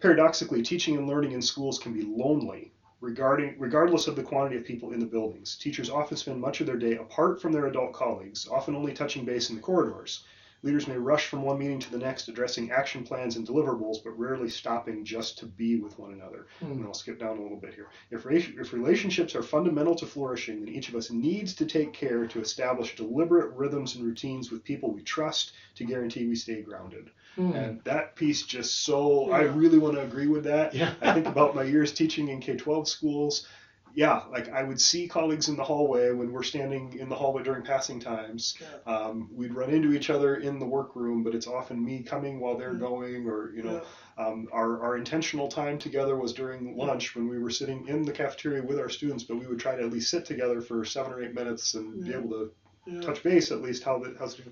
paradoxically, 0.00 0.62
teaching 0.62 0.96
and 0.96 1.06
learning 1.06 1.32
in 1.32 1.42
schools 1.42 1.78
can 1.78 1.92
be 1.92 2.02
lonely. 2.02 2.72
Regarding, 3.02 3.56
regardless 3.58 4.08
of 4.08 4.16
the 4.16 4.22
quantity 4.22 4.56
of 4.56 4.64
people 4.64 4.92
in 4.92 5.00
the 5.00 5.06
buildings, 5.06 5.56
teachers 5.56 5.88
often 5.88 6.16
spend 6.16 6.40
much 6.40 6.60
of 6.60 6.66
their 6.66 6.76
day 6.76 6.96
apart 6.96 7.40
from 7.40 7.52
their 7.52 7.66
adult 7.66 7.94
colleagues, 7.94 8.46
often 8.48 8.74
only 8.74 8.92
touching 8.92 9.24
base 9.24 9.48
in 9.48 9.56
the 9.56 9.62
corridors. 9.62 10.24
Leaders 10.62 10.86
may 10.86 10.96
rush 10.96 11.26
from 11.26 11.42
one 11.42 11.58
meeting 11.58 11.78
to 11.78 11.90
the 11.90 11.98
next, 11.98 12.28
addressing 12.28 12.70
action 12.70 13.02
plans 13.02 13.36
and 13.36 13.46
deliverables, 13.46 13.96
but 14.04 14.18
rarely 14.18 14.48
stopping 14.48 15.04
just 15.04 15.38
to 15.38 15.46
be 15.46 15.76
with 15.76 15.98
one 15.98 16.12
another. 16.12 16.46
And 16.60 16.84
I'll 16.84 16.92
skip 16.92 17.18
down 17.18 17.38
a 17.38 17.42
little 17.42 17.56
bit 17.56 17.74
here. 17.74 17.88
If, 18.10 18.26
if 18.26 18.72
relationships 18.72 19.34
are 19.34 19.42
fundamental 19.42 19.94
to 19.96 20.06
flourishing, 20.06 20.60
then 20.60 20.74
each 20.74 20.88
of 20.88 20.94
us 20.94 21.10
needs 21.10 21.54
to 21.54 21.66
take 21.66 21.92
care 21.92 22.26
to 22.26 22.40
establish 22.40 22.96
deliberate 22.96 23.54
rhythms 23.56 23.96
and 23.96 24.04
routines 24.04 24.50
with 24.50 24.62
people 24.62 24.92
we 24.92 25.02
trust 25.02 25.52
to 25.76 25.84
guarantee 25.84 26.26
we 26.26 26.34
stay 26.34 26.60
grounded. 26.60 27.10
Hmm. 27.36 27.52
And 27.52 27.84
that 27.84 28.16
piece 28.16 28.42
just 28.42 28.84
so, 28.84 29.30
I 29.30 29.42
really 29.42 29.78
want 29.78 29.94
to 29.94 30.02
agree 30.02 30.26
with 30.26 30.44
that. 30.44 30.74
Yeah. 30.74 30.94
I 31.00 31.14
think 31.14 31.26
about 31.26 31.54
my 31.54 31.62
years 31.62 31.92
teaching 31.92 32.28
in 32.28 32.40
K 32.40 32.56
12 32.56 32.88
schools. 32.88 33.46
Yeah, 33.94 34.22
like 34.30 34.48
I 34.48 34.62
would 34.62 34.80
see 34.80 35.08
colleagues 35.08 35.48
in 35.48 35.56
the 35.56 35.64
hallway 35.64 36.10
when 36.12 36.32
we're 36.32 36.42
standing 36.42 36.92
in 36.98 37.08
the 37.08 37.14
hallway 37.16 37.42
during 37.42 37.62
passing 37.62 37.98
times. 38.00 38.54
Yeah. 38.60 38.92
Um, 38.92 39.28
we'd 39.32 39.54
run 39.54 39.70
into 39.70 39.92
each 39.92 40.10
other 40.10 40.36
in 40.36 40.58
the 40.58 40.66
workroom, 40.66 41.22
but 41.22 41.34
it's 41.34 41.46
often 41.46 41.84
me 41.84 42.02
coming 42.02 42.38
while 42.40 42.56
they're 42.56 42.74
Mhm. 42.74 42.80
going, 42.80 43.26
or 43.28 43.50
you 43.52 43.62
know, 43.62 43.82
Yeah. 44.16 44.26
um, 44.26 44.48
our, 44.52 44.80
our 44.82 44.96
intentional 44.96 45.48
time 45.48 45.78
together 45.78 46.16
was 46.16 46.32
during 46.32 46.76
lunch 46.76 47.14
when 47.16 47.28
we 47.28 47.38
were 47.38 47.50
sitting 47.50 47.86
in 47.88 48.04
the 48.04 48.12
cafeteria 48.12 48.62
with 48.62 48.78
our 48.78 48.88
students, 48.88 49.24
but 49.24 49.38
we 49.38 49.46
would 49.46 49.58
try 49.60 49.74
to 49.76 49.82
at 49.82 49.90
least 49.92 50.10
sit 50.10 50.24
together 50.24 50.60
for 50.60 50.84
seven 50.84 51.12
or 51.12 51.22
eight 51.22 51.34
minutes 51.34 51.74
and 51.74 52.04
be 52.04 52.12
able 52.12 52.30
to 52.30 52.52
Yeah. 52.86 53.00
touch 53.00 53.22
base 53.22 53.50
at 53.52 53.60
least 53.60 53.82
how 53.82 53.98
the 53.98 54.14
how's 54.18 54.38
it, 54.38 54.46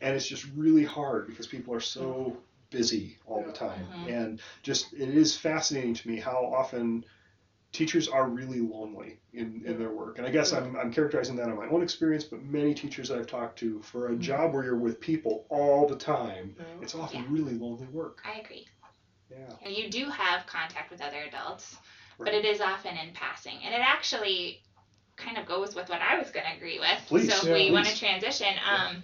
and 0.00 0.14
it's 0.16 0.26
just 0.26 0.46
really 0.56 0.84
hard 0.84 1.26
because 1.26 1.46
people 1.46 1.74
are 1.74 1.80
so 1.80 2.36
busy 2.70 3.18
all 3.26 3.42
the 3.44 3.52
time, 3.52 3.86
Mhm. 4.04 4.10
and 4.12 4.40
just 4.62 4.92
it 4.92 5.08
is 5.08 5.36
fascinating 5.36 5.94
to 5.94 6.08
me 6.08 6.16
how 6.20 6.44
often 6.44 7.04
teachers 7.78 8.08
are 8.08 8.28
really 8.28 8.58
lonely 8.58 9.20
in, 9.32 9.62
in 9.64 9.78
their 9.78 9.90
work. 9.90 10.18
And 10.18 10.26
I 10.26 10.30
guess 10.30 10.52
I'm, 10.52 10.74
I'm 10.76 10.92
characterizing 10.92 11.36
that 11.36 11.48
on 11.48 11.56
my 11.56 11.68
own 11.68 11.80
experience, 11.80 12.24
but 12.24 12.42
many 12.42 12.74
teachers 12.74 13.08
that 13.08 13.18
I've 13.18 13.28
talked 13.28 13.56
to, 13.60 13.80
for 13.82 14.08
a 14.08 14.10
mm-hmm. 14.10 14.20
job 14.20 14.52
where 14.52 14.64
you're 14.64 14.76
with 14.76 15.00
people 15.00 15.46
all 15.48 15.86
the 15.86 15.94
time, 15.94 16.56
Yeah. 16.58 16.64
it's 16.82 16.96
often 16.96 17.20
Yeah. 17.20 17.26
really 17.30 17.54
lonely 17.54 17.86
work. 17.86 18.20
I 18.24 18.40
agree. 18.40 18.66
Yeah. 19.30 19.68
You 19.68 19.88
do 19.90 20.10
have 20.10 20.44
contact 20.46 20.90
with 20.90 21.00
other 21.00 21.18
adults, 21.28 21.76
but 22.18 22.34
it 22.34 22.44
is 22.44 22.60
often 22.60 22.96
in 22.96 23.14
passing. 23.14 23.58
And 23.64 23.72
it 23.72 23.80
actually 23.80 24.60
kind 25.16 25.38
of 25.38 25.46
goes 25.46 25.76
with 25.76 25.88
what 25.88 26.00
I 26.00 26.18
was 26.18 26.30
going 26.30 26.46
to 26.50 26.56
agree 26.56 26.80
with. 26.80 26.98
Please, 27.06 27.32
so 27.32 27.38
if 27.38 27.44
yeah, 27.44 27.52
we 27.52 27.70
want 27.70 27.86
to 27.86 27.92
please. 27.92 28.00
transition, 28.00 28.54
Yeah. 28.56 28.88
Um, 28.88 29.02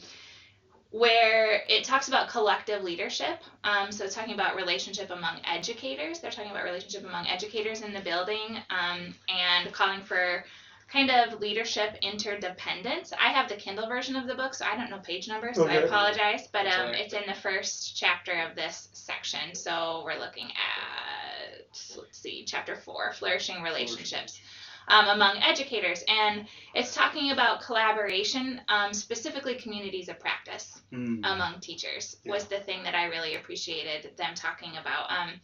where 0.95 1.63
it 1.69 1.83
talks 1.83 2.07
about 2.07 2.29
collective 2.29 2.85
leadership. 2.85 3.41
Um, 3.65 3.91
so 3.91 4.05
it's 4.05 4.15
talking 4.15 4.35
about 4.35 4.55
relationship 4.55 5.11
among 5.11 5.41
educators. 5.45 6.21
They're 6.21 6.31
talking 6.31 6.53
about 6.53 6.63
relationship 6.63 7.05
among 7.05 7.27
educators 7.27 7.83
in 7.83 7.93
the 7.93 8.01
building 8.01 8.59
um, 8.71 9.13
and 9.29 9.73
calling 9.73 10.03
for 10.03 10.45
kind 10.87 11.11
of 11.11 11.41
leadership 11.41 11.97
interdependence. 12.01 13.13
I 13.13 13.33
have 13.33 13.49
the 13.49 13.57
Kindle 13.57 13.89
version 13.89 14.15
of 14.15 14.29
the 14.29 14.37
book, 14.37 14.55
so 14.55 14.67
I 14.67 14.77
don't 14.77 14.89
know 14.89 14.99
page 14.99 15.27
numbers, 15.27 15.57
so 15.57 15.67
I 15.67 15.75
apologize. 15.75 16.47
But 16.53 16.69
um, 16.69 16.91
right. 16.91 17.01
it's 17.01 17.13
in 17.13 17.25
the 17.27 17.35
first 17.35 17.97
chapter 17.97 18.43
of 18.49 18.55
this 18.55 18.89
section. 18.93 19.57
So 19.57 20.03
we're 20.05 20.21
looking 20.21 20.47
at, 20.47 21.67
let's 21.97 22.19
see, 22.19 22.45
chapter 22.47 22.77
four, 22.77 23.13
flourishing 23.15 23.63
relationships. 23.63 24.41
Um, 24.87 25.07
among 25.09 25.39
educators, 25.39 26.05
and 26.07 26.47
it's 26.75 26.95
talking 26.95 27.31
about 27.31 27.63
collaboration, 27.63 28.61
um, 28.69 28.93
specifically 28.93 29.55
communities 29.55 30.11
of 30.11 30.21
practice 30.21 30.79
Mm. 30.93 31.21
among 31.25 31.61
teachers 31.61 32.17
was 32.27 32.45
the 32.47 32.61
thing 32.61 32.83
that 32.85 32.95
I 32.95 33.05
really 33.07 33.35
appreciated 33.35 34.15
them 34.17 34.35
talking 34.35 34.77
about. 34.77 35.11
Um, 35.11 35.41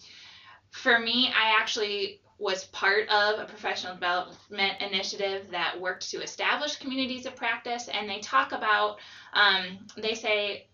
for 0.70 0.98
me, 0.98 1.28
I 1.28 1.58
actually 1.58 2.20
was 2.38 2.64
part 2.66 3.08
of 3.08 3.38
a 3.38 3.44
professional 3.44 3.94
development 3.94 4.80
initiative 4.80 5.50
that 5.50 5.78
worked 5.80 6.10
to 6.10 6.22
establish 6.22 6.76
communities 6.76 7.26
of 7.26 7.34
practice, 7.36 7.88
and 7.88 8.08
they 8.08 8.20
talk 8.20 8.52
about, 8.52 8.98
um, 9.34 9.86
they 9.96 10.14
say, 10.14 10.66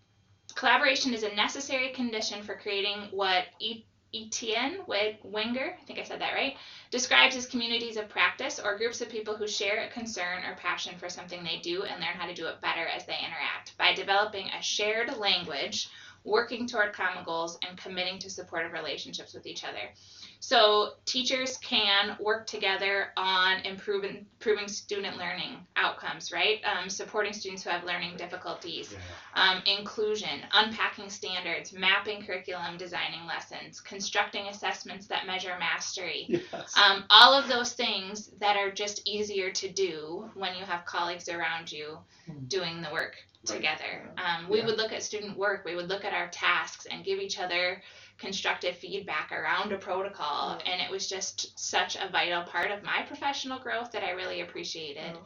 collaboration 0.55 1.13
is 1.13 1.23
a 1.23 1.35
necessary 1.35 1.89
condition 1.89 2.43
for 2.43 2.55
creating 2.55 3.09
what 3.11 3.45
e- 3.59 3.85
Etienne 4.13 4.79
Wenger, 4.87 5.77
I 5.79 5.85
think 5.85 5.99
I 5.99 6.03
said 6.03 6.21
that 6.21 6.33
right, 6.33 6.55
describes 6.91 7.35
as 7.35 7.45
communities 7.45 7.97
of 7.97 8.07
practice 8.07 8.59
or 8.59 8.77
groups 8.77 9.01
of 9.01 9.09
people 9.09 9.35
who 9.35 9.47
share 9.47 9.83
a 9.83 9.89
concern 9.89 10.43
or 10.45 10.55
passion 10.55 10.97
for 10.97 11.09
something 11.09 11.43
they 11.43 11.57
do 11.57 11.83
and 11.83 11.99
learn 11.99 12.15
how 12.15 12.25
to 12.25 12.33
do 12.33 12.47
it 12.47 12.61
better 12.61 12.87
as 12.87 13.05
they 13.05 13.17
interact 13.19 13.77
by 13.77 13.93
developing 13.93 14.47
a 14.49 14.61
shared 14.61 15.17
language, 15.17 15.89
working 16.23 16.67
toward 16.67 16.93
common 16.93 17.23
goals, 17.25 17.59
and 17.67 17.77
committing 17.77 18.19
to 18.19 18.29
supportive 18.29 18.71
relationships 18.71 19.33
with 19.33 19.45
each 19.45 19.63
other. 19.63 19.91
So 20.39 20.93
teachers 21.05 21.57
can 21.57 22.15
work 22.19 22.45
together 22.47 23.07
on 23.17 23.59
improving 23.61 24.25
improving 24.39 24.67
student 24.67 25.17
learning 25.17 25.57
outcomes, 25.75 26.31
right? 26.31 26.61
Um, 26.63 26.89
supporting 26.89 27.33
students 27.33 27.63
who 27.63 27.69
have 27.69 27.83
learning 27.83 28.17
difficulties, 28.17 28.95
um, 29.33 29.61
inclusion, 29.65 30.41
unpacking 30.53 31.09
standards, 31.09 31.73
mapping 31.73 32.21
curriculum, 32.23 32.77
designing 32.77 33.25
lessons, 33.27 33.81
constructing 33.81 34.47
assessments 34.47 35.07
that 35.07 35.25
measure 35.25 35.55
mastery. 35.59 36.25
Yes. 36.29 36.73
Um, 36.77 37.03
all 37.09 37.33
of 37.33 37.47
those 37.47 37.73
things 37.73 38.27
that 38.39 38.55
are 38.57 38.71
just 38.71 39.07
easier 39.07 39.51
to 39.51 39.69
do 39.69 40.29
when 40.35 40.55
you 40.55 40.63
have 40.65 40.85
colleagues 40.85 41.29
around 41.29 41.71
you 41.71 41.97
Mm. 42.29 42.49
doing 42.49 42.81
the 42.81 42.91
work 42.91 43.15
together. 43.45 44.09
Um, 44.17 44.49
we 44.49 44.61
would 44.61 44.75
look 44.75 44.91
at 44.91 45.01
student 45.01 45.37
work, 45.37 45.63
we 45.63 45.75
would 45.75 45.87
look 45.87 46.03
at 46.03 46.13
our 46.13 46.27
tasks 46.27 46.85
and 46.87 47.05
give 47.05 47.19
each 47.19 47.39
other 47.39 47.81
constructive 48.17 48.75
feedback 48.77 49.31
around 49.31 49.71
a 49.71 49.77
protocol. 49.77 50.59
And 50.65 50.81
it 50.81 50.89
was 50.89 51.07
just 51.07 51.57
such 51.59 51.95
a 51.95 52.09
vital 52.11 52.43
part 52.43 52.71
of 52.71 52.83
my 52.83 53.03
professional 53.07 53.59
growth 53.59 53.91
that 53.91 54.03
I 54.03 54.11
really 54.11 54.41
appreciated. 54.41 55.17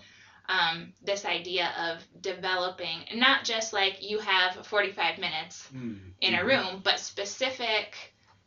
Um, 0.49 0.91
this 1.01 1.23
idea 1.23 1.71
of 1.77 2.03
developing 2.21 3.05
not 3.15 3.45
just 3.45 3.71
like 3.73 4.01
you 4.01 4.19
have 4.19 4.65
45 4.65 5.19
minutes 5.19 5.69
Mm. 5.73 6.13
in 6.19 6.33
a 6.33 6.39
Mhm. 6.39 6.45
room, 6.45 6.81
but 6.83 6.99
specific 6.99 7.95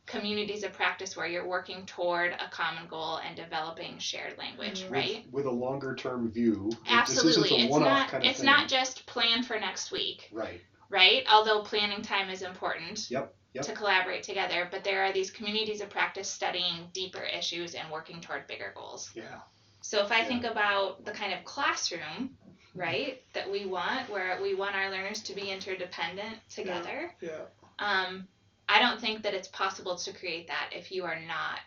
communities 0.07 0.65
of 0.65 0.73
practice 0.75 1.17
where 1.17 1.27
you're 1.27 1.47
working 1.47 1.87
toward 1.87 2.33
a 2.33 2.49
common 2.51 2.87
goal 2.89 3.17
and 3.25 3.35
developing 3.37 3.99
shared 3.99 4.37
language, 4.37 4.83
Mhm. 4.83 4.91
right? 4.91 5.25
With 5.33 5.47
a 5.47 5.51
longer 5.51 5.95
term 5.95 6.31
view. 6.31 6.71
Absolutely. 6.87 7.43
This 7.43 7.53
isn't 7.53 7.61
a 7.63 7.65
it's 7.65 7.79
not 7.79 8.09
kind 8.11 8.23
of 8.25 8.31
it's 8.31 8.39
thing. 8.41 8.47
not 8.47 8.69
just 8.69 9.07
plan 9.07 9.43
for 9.43 9.59
next 9.59 9.91
week, 9.91 10.29
Right. 10.31 10.61
right? 10.91 11.25
Although 11.31 11.63
planning 11.63 12.03
time 12.03 12.29
is 12.29 12.43
important 12.43 13.11
Yep, 13.11 13.35
yep. 13.54 13.64
to 13.64 13.73
collaborate 13.73 14.23
together, 14.23 14.68
but 14.70 14.84
there 14.84 15.02
are 15.04 15.12
these 15.12 15.30
communities 15.30 15.80
of 15.80 15.88
practice 15.88 16.28
studying 16.28 16.88
deeper 16.92 17.23
issues 17.23 17.75
and 17.75 17.90
working 17.90 18.20
toward 18.20 18.46
bigger 18.46 18.73
goals. 18.76 19.11
Yeah. 19.14 19.40
So 19.80 20.04
if 20.04 20.11
I 20.12 20.20
Yeah. 20.20 20.25
think 20.28 20.44
about 20.44 21.04
the 21.04 21.12
kind 21.12 21.32
of 21.32 21.44
classroom, 21.44 22.37
right, 22.75 23.23
that 23.32 23.50
we 23.50 23.64
want, 23.66 24.11
where 24.11 24.40
we 24.42 24.54
want 24.54 24.75
our 24.75 24.90
learners 24.90 25.23
to 25.23 25.34
be 25.34 25.50
interdependent 25.50 26.37
together, 26.50 27.14
Yeah. 27.20 27.46
um, 27.78 28.26
I 28.68 28.80
don't 28.80 29.00
think 29.00 29.23
that 29.23 29.34
it's 29.34 29.49
possible 29.49 29.96
to 29.96 30.12
create 30.12 30.49
that 30.49 30.70
if 30.73 30.90
you 30.90 31.04
are 31.04 31.20
not 31.20 31.61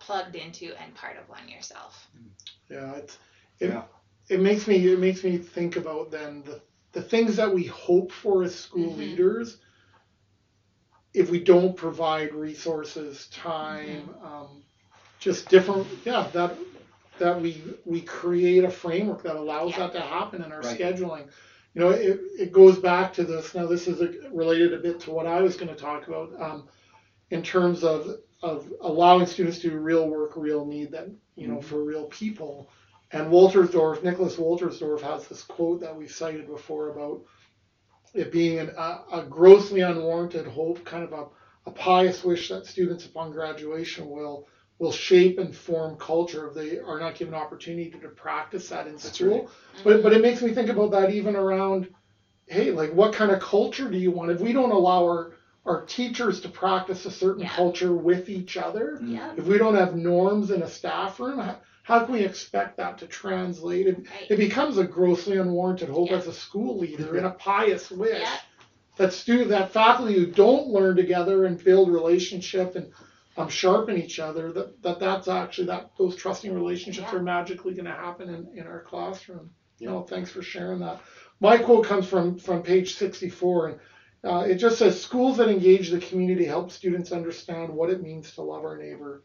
plugged 0.00 0.36
into 0.36 0.74
and 0.80 0.94
part 0.94 1.16
of 1.16 1.28
one 1.28 1.48
yourself. 1.48 2.08
Yeah, 2.68 2.92
it's, 2.94 3.18
it, 3.58 3.70
Yeah. 3.70 3.84
it 4.28 4.40
makes 4.40 4.66
me 4.66 4.92
it 4.92 4.98
makes 4.98 5.24
me 5.24 5.38
think 5.38 5.76
about 5.76 6.10
then 6.10 6.42
the 6.44 6.60
the 6.92 7.02
things 7.02 7.36
that 7.36 7.52
we 7.52 7.64
hope 7.64 8.12
for 8.12 8.42
as 8.42 8.54
school 8.54 8.92
Mhm. 8.92 8.98
leaders. 8.98 9.58
If 11.14 11.30
we 11.30 11.40
don't 11.40 11.76
provide 11.76 12.34
resources, 12.34 13.26
time, 13.28 14.08
Mm-hmm. 14.08 14.26
um, 14.26 14.62
just 15.18 15.48
different, 15.48 15.88
yeah, 16.04 16.28
that 16.32 16.58
that 17.18 17.40
we 17.40 17.62
we 17.84 18.00
create 18.02 18.64
a 18.64 18.70
framework 18.70 19.22
that 19.22 19.36
allows 19.36 19.72
Yeah. 19.72 19.78
that 19.88 19.92
to 19.92 20.00
happen 20.00 20.42
in 20.42 20.52
our 20.52 20.62
Right. 20.62 20.78
scheduling. 20.78 21.28
You 21.74 21.80
know, 21.82 21.90
it, 21.90 22.20
it 22.38 22.52
goes 22.52 22.78
back 22.78 23.12
to 23.14 23.24
this. 23.24 23.54
Now, 23.54 23.66
this 23.66 23.88
is 23.88 24.00
a, 24.00 24.10
related 24.32 24.72
a 24.74 24.78
bit 24.78 25.00
to 25.00 25.10
what 25.10 25.26
I 25.26 25.40
was 25.42 25.56
going 25.56 25.68
to 25.68 25.74
talk 25.76 26.08
about 26.08 26.30
um, 26.40 26.68
in 27.30 27.42
terms 27.42 27.84
of 27.84 28.08
of 28.42 28.72
allowing 28.80 29.26
students 29.26 29.58
to 29.60 29.70
do 29.70 29.78
real 29.78 30.08
work, 30.08 30.32
real 30.36 30.64
need 30.66 30.92
that 30.92 31.08
you 31.36 31.48
know 31.48 31.60
Mhm. 31.60 31.64
for 31.64 31.82
real 31.84 32.06
people. 32.06 32.70
And 33.12 33.30
Wolterstorff, 33.30 34.02
Nicholas 34.02 34.36
Wolterstorff 34.36 35.00
has 35.02 35.28
this 35.28 35.42
quote 35.44 35.80
that 35.80 35.96
we've 35.96 36.10
cited 36.10 36.46
before 36.46 36.88
about 36.90 37.22
it 38.14 38.30
being 38.32 38.58
an, 38.58 38.70
a, 38.76 39.00
a 39.12 39.26
grossly 39.28 39.80
unwarranted 39.80 40.46
hope, 40.46 40.84
kind 40.84 41.04
of 41.04 41.12
a, 41.12 41.26
a 41.66 41.72
pious 41.72 42.22
wish 42.24 42.48
that 42.48 42.66
students 42.66 43.06
upon 43.06 43.32
graduation 43.32 44.08
will 44.08 44.48
will 44.78 44.92
shape 44.92 45.38
and 45.38 45.54
form 45.54 45.96
culture 45.96 46.48
if 46.48 46.54
they 46.54 46.78
are 46.80 46.98
not 46.98 47.14
given 47.14 47.34
opportunity 47.34 47.88
to, 47.90 47.98
to 48.00 48.08
practice 48.08 48.68
that 48.70 48.86
in 48.86 48.94
That's 48.94 49.12
school. 49.14 49.42
right. 49.42 49.48
But 49.84 49.92
mm-hmm. 49.94 50.02
but 50.02 50.12
it 50.12 50.22
makes 50.22 50.42
me 50.42 50.52
think 50.52 50.68
about 50.70 50.90
that 50.90 51.12
even 51.12 51.36
around, 51.36 51.88
hey, 52.46 52.72
like 52.72 52.92
what 52.92 53.12
kind 53.14 53.30
of 53.30 53.40
culture 53.40 53.88
do 53.88 53.96
you 53.98 54.10
want? 54.10 54.30
If 54.32 54.40
we 54.40 54.52
don't 54.52 54.72
allow 54.72 55.04
our 55.04 55.32
our 55.64 55.84
teachers 55.86 56.40
to 56.40 56.48
practice 56.48 57.06
a 57.06 57.10
certain 57.10 57.42
Yeah. 57.42 57.50
culture 57.50 57.94
with 57.94 58.28
each 58.28 58.56
other, 58.56 58.98
Yeah. 59.04 59.32
if 59.36 59.46
we 59.46 59.58
don't 59.58 59.76
have 59.76 59.94
norms 59.94 60.50
in 60.50 60.62
a 60.62 60.68
staff 60.68 61.20
room, 61.20 61.40
how, 61.82 61.98
how 61.98 62.04
can 62.04 62.14
we 62.14 62.20
expect 62.24 62.76
that 62.76 62.98
to 62.98 63.06
translate? 63.06 63.86
It, 63.86 63.98
Right. 63.98 64.30
it 64.30 64.36
becomes 64.36 64.78
a 64.78 64.84
grossly 64.84 65.36
unwarranted 65.38 65.88
hope 65.88 66.10
Yeah. 66.10 66.16
as 66.18 66.26
a 66.26 66.32
school 66.32 66.78
leader 66.78 67.16
and 67.16 67.26
a 67.26 67.30
pious 67.30 67.90
wish 67.90 68.20
Yeah. 68.20 68.36
that 68.96 69.12
student, 69.12 69.48
that 69.50 69.72
faculty 69.72 70.14
who 70.14 70.26
don't 70.26 70.68
learn 70.68 70.96
together 70.96 71.44
and 71.44 71.62
build 71.62 71.90
relationship 71.90 72.76
and 72.76 72.92
um, 73.36 73.48
sharpen 73.48 73.96
each 73.96 74.18
other, 74.18 74.52
that, 74.52 74.82
that 74.82 74.98
that's 75.00 75.26
actually 75.26 75.66
that 75.68 75.90
those 75.98 76.14
trusting 76.16 76.52
relationships 76.54 77.08
Yeah. 77.10 77.18
are 77.18 77.22
magically 77.22 77.72
going 77.74 77.86
to 77.86 77.90
happen 77.92 78.28
in, 78.28 78.58
in 78.58 78.66
our 78.66 78.82
classroom. 78.82 79.50
Yeah. 79.78 79.88
know, 79.90 80.02
thanks 80.02 80.30
for 80.30 80.42
sharing 80.42 80.80
that. 80.80 81.00
My 81.40 81.56
quote 81.58 81.86
comes 81.86 82.06
from 82.06 82.38
from 82.38 82.62
page 82.62 82.94
64, 82.94 83.68
and 83.68 83.80
uh, 84.22 84.44
it 84.46 84.56
just 84.56 84.78
says, 84.78 85.02
"Schools 85.02 85.38
that 85.38 85.48
engage 85.48 85.90
the 85.90 85.98
community 85.98 86.44
help 86.44 86.70
students 86.70 87.10
understand 87.10 87.70
what 87.74 87.90
it 87.90 88.00
means 88.02 88.32
to 88.34 88.42
love 88.42 88.64
our 88.64 88.76
neighbor, 88.78 89.24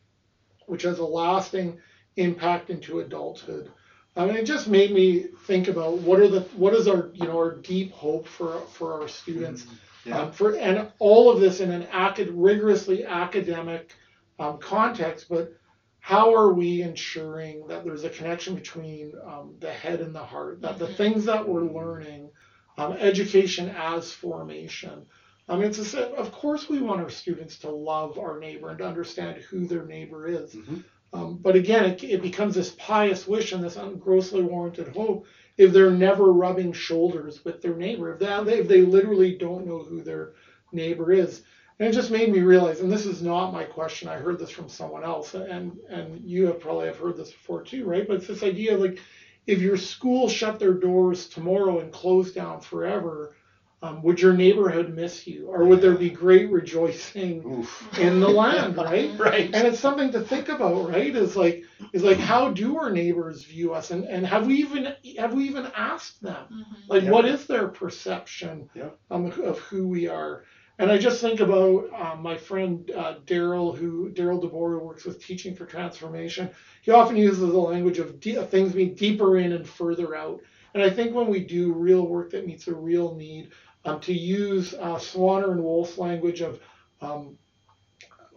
which 0.65 0.81
has 0.83 0.97
a 0.97 1.05
lasting 1.05 1.77
impact 2.17 2.69
into 2.69 2.99
adulthood." 2.99 3.71
I 4.15 4.25
mean, 4.25 4.35
it 4.35 4.45
just 4.45 4.67
made 4.67 4.91
me 4.91 5.25
think 5.45 5.67
about 5.67 5.99
what 5.99 6.19
are 6.19 6.27
the 6.27 6.41
what 6.55 6.73
is 6.73 6.87
our 6.87 7.11
you 7.13 7.25
know 7.27 7.37
our 7.37 7.55
deep 7.55 7.91
hope 7.93 8.27
for 8.27 8.61
for 8.73 9.01
our 9.01 9.07
students 9.07 9.65
Yeah. 10.05 10.21
um, 10.21 10.31
for 10.31 10.55
and 10.55 10.91
all 10.99 11.29
of 11.29 11.39
this 11.39 11.59
in 11.59 11.69
an 11.71 11.83
acad- 11.93 12.29
rigorously 12.31 13.05
academic 13.05 13.93
um, 14.39 14.57
context, 14.59 15.27
but 15.29 15.53
how 15.99 16.33
are 16.33 16.53
we 16.53 16.81
ensuring 16.81 17.67
that 17.67 17.83
there's 17.83 18.05
a 18.05 18.09
connection 18.09 18.55
between 18.55 19.13
um, 19.25 19.55
the 19.59 19.71
head 19.71 19.99
and 19.99 20.15
the 20.15 20.23
heart? 20.23 20.61
That 20.61 20.79
the 20.79 20.85
Mhm. 20.87 20.95
things 20.95 21.25
that 21.25 21.47
we're 21.47 21.63
learning, 21.65 22.29
um, 22.77 22.93
education 22.93 23.69
as 23.75 24.11
formation. 24.11 25.05
I 25.49 25.55
mean, 25.55 25.65
it's 25.65 25.93
a, 25.93 26.09
of 26.15 26.31
course 26.31 26.69
we 26.69 26.79
want 26.81 27.01
our 27.01 27.09
students 27.09 27.59
to 27.59 27.69
love 27.71 28.17
our 28.19 28.39
neighbor 28.39 28.69
and 28.69 28.77
to 28.79 28.85
understand 28.85 29.37
who 29.49 29.65
their 29.67 29.85
neighbor 29.85 30.27
is. 30.27 30.55
Mhm. 30.55 30.83
Um, 31.13 31.37
but 31.37 31.55
again, 31.55 31.85
it, 31.85 32.03
it 32.03 32.21
becomes 32.21 32.55
this 32.55 32.75
pious 32.77 33.27
wish 33.27 33.51
and 33.51 33.63
this 33.63 33.77
grossly 33.99 34.41
warranted 34.41 34.89
hope 34.89 35.25
if 35.57 35.71
they're 35.71 35.91
never 35.91 36.31
rubbing 36.31 36.73
shoulders 36.73 37.43
with 37.45 37.61
their 37.61 37.75
neighbor, 37.75 38.13
if 38.13 38.19
they, 38.19 38.57
if 38.57 38.67
they 38.67 38.81
literally 38.81 39.37
don't 39.37 39.65
know 39.65 39.83
who 39.83 40.01
their 40.01 40.33
neighbor 40.71 41.11
is. 41.11 41.41
And 41.79 41.87
it 41.87 41.93
just 41.93 42.11
made 42.11 42.31
me 42.31 42.39
realize, 42.41 42.79
and 42.79 42.91
this 42.91 43.05
is 43.05 43.21
not 43.21 43.53
my 43.53 43.63
question, 43.63 44.09
I 44.09 44.17
heard 44.17 44.39
this 44.39 44.49
from 44.49 44.67
someone 44.67 45.03
else, 45.03 45.33
and, 45.35 45.77
and 45.89 46.19
you 46.23 46.47
have 46.47 46.59
probably 46.59 46.87
have 46.87 46.97
heard 46.97 47.17
this 47.17 47.31
before 47.31 47.61
too, 47.61 47.85
right? 47.85 48.07
But 48.07 48.17
it's 48.17 48.27
this 48.27 48.43
idea 48.43 48.77
like, 48.77 48.99
if 49.45 49.61
your 49.61 49.77
school 49.77 50.27
shut 50.27 50.59
their 50.59 50.73
doors 50.73 51.27
tomorrow 51.27 51.79
and 51.79 51.91
closed 51.91 52.35
down 52.35 52.59
forever, 52.59 53.36
um, 53.83 54.01
would 54.03 54.19
your 54.19 54.33
neighborhood 54.33 54.93
miss 54.93 55.27
you? 55.27 55.47
Or 55.47 55.63
would 55.65 55.81
there 55.81 55.93
be 55.95 56.09
great 56.09 56.49
rejoicing 56.49 57.43
Oof. 57.45 57.99
in 57.99 58.19
the 58.19 58.27
land, 58.27 58.75
right? 58.77 59.11
Right. 59.19 59.53
and 59.53 59.67
it's 59.67 59.79
something 59.79 60.11
to 60.11 60.21
think 60.21 60.49
about 60.49 60.89
right 60.89 61.15
is 61.15 61.35
like 61.35 61.63
is 61.93 62.03
like 62.03 62.17
how 62.17 62.51
do 62.51 62.77
our 62.77 62.89
neighbors 62.89 63.43
view 63.43 63.73
us 63.73 63.91
and 63.91 64.05
and 64.05 64.25
have 64.25 64.47
we 64.47 64.55
even 64.55 64.93
have 65.19 65.33
we 65.33 65.45
even 65.45 65.67
asked 65.75 66.21
them 66.21 66.45
Mhm. 66.51 66.65
like 66.89 67.03
Yeah. 67.03 67.11
what 67.11 67.25
is 67.25 67.45
their 67.45 67.67
perception 67.67 68.69
Yeah. 68.73 68.89
um, 69.11 69.25
of 69.43 69.59
who 69.59 69.87
we 69.87 70.07
are 70.07 70.43
and 70.79 70.91
i 70.91 70.97
just 70.97 71.21
think 71.21 71.39
about 71.39 71.89
um, 71.93 72.21
my 72.21 72.37
friend 72.37 72.89
uh, 72.95 73.15
daryl 73.25 73.75
who 73.77 74.09
daryl 74.09 74.41
deboer 74.41 74.79
who 74.79 74.85
works 74.85 75.05
with 75.05 75.23
teaching 75.23 75.55
for 75.55 75.65
transformation 75.65 76.49
he 76.81 76.91
often 76.91 77.15
uses 77.15 77.39
the 77.39 77.57
language 77.73 77.99
of 77.99 78.19
de- 78.19 78.35
of 78.37 78.49
things 78.49 78.73
being 78.73 78.95
deeper 78.95 79.37
in 79.37 79.51
and 79.53 79.67
further 79.67 80.15
out 80.15 80.39
and 80.73 80.83
i 80.83 80.89
think 80.89 81.13
when 81.13 81.27
we 81.27 81.39
do 81.43 81.73
real 81.73 82.05
work 82.07 82.31
that 82.31 82.45
meets 82.47 82.67
a 82.67 82.73
real 82.73 83.15
need 83.15 83.49
um, 83.87 83.99
to 84.01 84.13
use 84.13 84.73
uh, 84.79 84.97
swaner 84.99 85.51
and 85.51 85.63
wolfe's 85.63 85.97
language 85.97 86.41
of 86.41 86.59
um, 87.01 87.37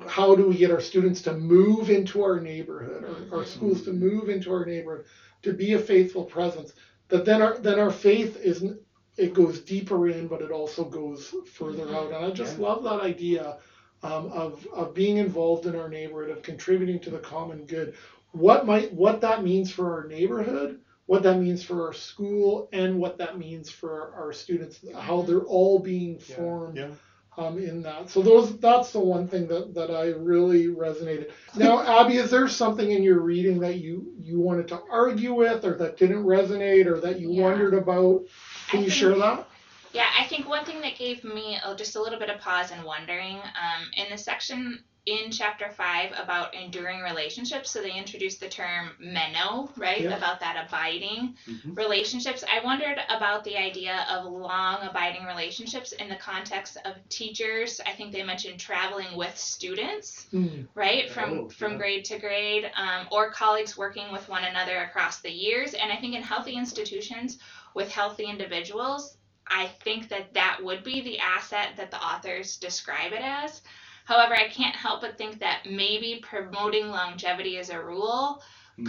how 0.07 0.35
do 0.35 0.47
we 0.47 0.57
get 0.57 0.71
our 0.71 0.81
students 0.81 1.23
to 1.23 1.33
move 1.33 1.91
into 1.91 2.23
our 2.23 2.41
neighborhood 2.41 3.05
or 3.05 3.39
our 3.39 3.45
schools 3.45 3.83
to 3.83 3.93
move 3.93 4.29
into 4.31 4.51
our 4.53 4.65
neighborhood 4.65 5.05
to 5.43 5.53
be 5.53 5.73
a 5.75 5.79
faithful 5.79 6.25
presence 6.25 6.73
that 7.09 7.25
then 7.25 7.43
our 7.43 7.59
then 7.59 7.79
our 7.79 7.91
faith 7.91 8.37
isn't 8.43 8.79
it 9.19 9.35
goes 9.35 9.61
deeper 9.61 10.09
in 10.09 10.29
but 10.29 10.43
it 10.43 10.51
also 10.53 10.85
goes 10.87 11.35
further 11.47 11.87
Mhm. 11.87 11.95
out 11.95 12.13
and 12.13 12.25
i 12.25 12.31
just 12.31 12.59
Yeah. 12.59 12.65
love 12.65 12.83
that 12.85 13.01
idea 13.01 13.57
um, 14.03 14.27
of 14.29 14.67
of 14.75 14.95
being 14.95 15.19
involved 15.19 15.67
in 15.67 15.77
our 15.77 15.89
neighborhood, 15.89 16.31
of 16.31 16.43
contributing 16.43 17.01
to 17.01 17.11
the 17.11 17.19
common 17.19 17.65
good. 17.67 17.95
What 18.33 18.65
might 18.65 18.93
what 18.93 19.21
that 19.23 19.43
means 19.43 19.71
for 19.71 19.91
our 19.93 20.05
neighborhood, 20.05 20.79
what 21.11 21.25
that 21.25 21.41
means 21.41 21.61
for 21.61 21.89
our 21.89 21.93
school, 21.93 22.69
and 22.73 22.97
what 22.97 23.19
that 23.19 23.37
means 23.37 23.69
for 23.69 24.15
our 24.15 24.33
students, 24.33 24.79
how 24.97 25.23
they're 25.23 25.41
all 25.41 25.81
being 25.81 26.21
formed 26.21 26.77
yeah. 26.77 26.91
um, 27.37 27.59
in 27.59 27.83
that. 27.83 28.09
So 28.09 28.23
those 28.23 28.57
that's 28.61 28.93
the 28.93 29.01
one 29.01 29.27
thing 29.27 29.49
that, 29.49 29.75
that 29.75 29.91
I 29.91 30.11
really 30.11 30.69
resonated. 30.69 31.33
Now, 31.57 31.83
Abby, 31.83 32.19
is 32.19 32.31
there 32.31 32.47
something 32.47 32.93
in 32.93 33.03
your 33.03 33.19
reading 33.19 33.59
that 33.59 33.79
you 33.79 34.13
you 34.21 34.39
wanted 34.39 34.69
to 34.69 34.81
argue 34.89 35.35
with, 35.35 35.65
or 35.65 35.77
that 35.79 35.97
didn't 35.97 36.23
resonate, 36.23 36.87
or 36.87 37.01
that 37.01 37.19
you 37.19 37.33
Yeah. 37.33 37.43
wondered 37.43 37.75
about? 37.75 38.27
Can 38.69 38.79
I 38.79 38.83
you 38.85 38.91
think- 38.91 38.93
share 38.93 39.17
that? 39.17 39.49
Yeah, 39.93 40.07
I 40.17 40.27
think 40.29 40.49
one 40.49 40.65
thing 40.65 40.81
that 40.83 40.97
gave 40.97 41.25
me 41.25 41.59
just 41.77 41.97
a 41.97 42.01
little 42.01 42.21
bit 42.21 42.31
of 42.31 42.39
pause 42.39 42.71
and 42.71 42.85
wondering 42.85 43.39
um, 43.39 43.83
in 43.97 44.07
the 44.13 44.17
section 44.17 44.85
in 45.07 45.31
chapter 45.31 45.71
five 45.71 46.13
about 46.23 46.55
enduring 46.55 47.01
relationships. 47.01 47.71
So 47.71 47.81
they 47.81 47.93
introduced 47.93 48.41
the 48.41 48.49
term 48.49 48.91
meno, 48.99 49.71
right? 49.77 50.03
Yeah. 50.03 50.17
About 50.17 50.41
that 50.41 50.67
abiding 50.69 51.37
Mhm. 51.49 51.77
relationships. 51.77 52.45
I 52.49 52.61
wondered 52.65 53.01
about 53.09 53.45
the 53.45 53.57
idea 53.57 54.07
of 54.11 54.27
long 54.27 54.83
abiding 54.83 55.25
relationships 55.25 55.93
in 55.93 56.09
the 56.09 56.17
context 56.17 56.77
of 56.85 56.97
teachers. 57.09 57.81
I 57.87 57.93
think 57.93 58.13
they 58.13 58.23
mentioned 58.23 58.61
traveling 58.61 59.17
with 59.17 59.37
students 59.39 60.27
Hmm. 60.31 60.63
right 60.75 61.11
from 61.11 61.31
Oh, 61.31 61.49
from 61.49 61.73
yeah. 61.73 61.79
grade 61.79 62.05
to 62.07 62.19
grade 62.19 62.71
um, 62.77 63.09
or 63.11 63.31
colleagues 63.31 63.77
working 63.77 64.13
with 64.13 64.29
one 64.29 64.45
another 64.45 64.83
across 64.83 65.21
the 65.21 65.31
years 65.31 65.75
and 65.75 65.91
i 65.93 65.97
think 65.97 66.15
in 66.15 66.23
healthy 66.23 66.55
institutions 66.55 67.39
with 67.75 67.91
healthy 67.93 68.25
individuals 68.25 69.17
i 69.47 69.67
think 69.85 70.09
that 70.09 70.33
that 70.35 70.59
would 70.63 70.83
be 70.85 71.01
the 71.01 71.19
asset 71.19 71.71
that 71.77 71.91
the 71.91 72.03
authors 72.03 72.57
describe 72.57 73.13
it 73.13 73.23
as 73.23 73.63
however 74.11 74.35
i 74.35 74.49
can't 74.49 74.75
help 74.75 75.01
but 75.01 75.17
think 75.17 75.39
that 75.39 75.59
maybe 75.71 76.21
promoting 76.23 76.89
longevity 76.89 77.59
as 77.59 77.71
a 77.71 77.81
rule 77.81 78.43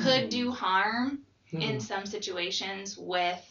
could 0.04 0.24
Mm. 0.26 0.30
do 0.30 0.52
harm 0.52 1.20
Hmm. 1.52 1.62
in 1.62 1.80
some 1.82 2.06
situations 2.06 2.98
with 2.98 3.46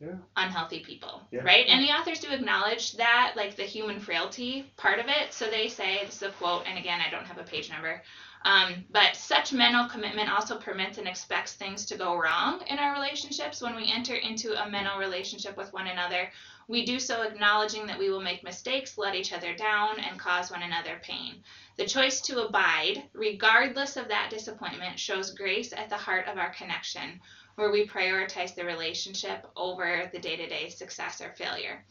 Yeah. 0.00 0.16
unhealthy 0.36 0.80
people 0.80 1.26
Yeah. 1.30 1.42
right 1.42 1.66
and 1.68 1.82
the 1.84 1.90
authors 1.92 2.20
do 2.20 2.28
acknowledge 2.30 2.92
that 2.92 3.32
like 3.36 3.56
the 3.56 3.64
human 3.64 4.00
frailty 4.00 4.72
part 4.76 4.98
of 4.98 5.06
it 5.08 5.32
so 5.32 5.46
they 5.46 5.68
say 5.68 6.04
this 6.04 6.16
is 6.16 6.22
a 6.22 6.30
quote 6.32 6.62
and 6.66 6.78
again 6.78 7.00
i 7.06 7.10
don't 7.10 7.26
have 7.26 7.38
a 7.38 7.44
page 7.44 7.68
number 7.70 8.02
um, 8.44 8.84
but 8.90 9.16
such 9.16 9.52
mental 9.52 9.86
commitment 9.88 10.30
also 10.30 10.58
permits 10.58 10.98
and 10.98 11.08
expects 11.08 11.54
things 11.54 11.86
to 11.86 11.96
go 11.96 12.16
wrong 12.16 12.62
in 12.68 12.78
our 12.78 12.92
relationships. 12.92 13.62
When 13.62 13.74
we 13.74 13.90
enter 13.90 14.14
into 14.14 14.60
a 14.62 14.68
mental 14.68 14.98
relationship 14.98 15.56
with 15.56 15.72
one 15.72 15.86
another 15.86 16.30
we 16.66 16.86
do 16.86 16.98
so 16.98 17.22
acknowledging 17.22 17.86
that 17.86 17.98
we 17.98 18.08
will 18.08 18.22
make 18.22 18.42
mistakes 18.42 18.96
let 18.96 19.14
each 19.14 19.32
other 19.32 19.54
down 19.54 20.00
and 20.00 20.18
cause 20.18 20.50
one 20.50 20.62
another 20.62 20.98
pain. 21.02 21.42
The 21.76 21.86
choice 21.86 22.22
to 22.22 22.46
abide 22.46 23.02
regardless 23.12 23.96
of 23.96 24.08
that 24.08 24.30
disappointment 24.30 24.98
shows 24.98 25.32
grace 25.32 25.72
at 25.74 25.90
the 25.90 25.96
heart 25.96 26.26
of 26.26 26.38
our 26.38 26.54
connection 26.54 27.20
where 27.56 27.70
we 27.70 27.86
prioritize 27.86 28.54
the 28.54 28.64
relationship 28.64 29.46
over 29.56 30.08
the 30.12 30.18
day-to-day 30.18 30.70
success 30.70 31.20
or 31.20 31.34
failure. 31.34 31.84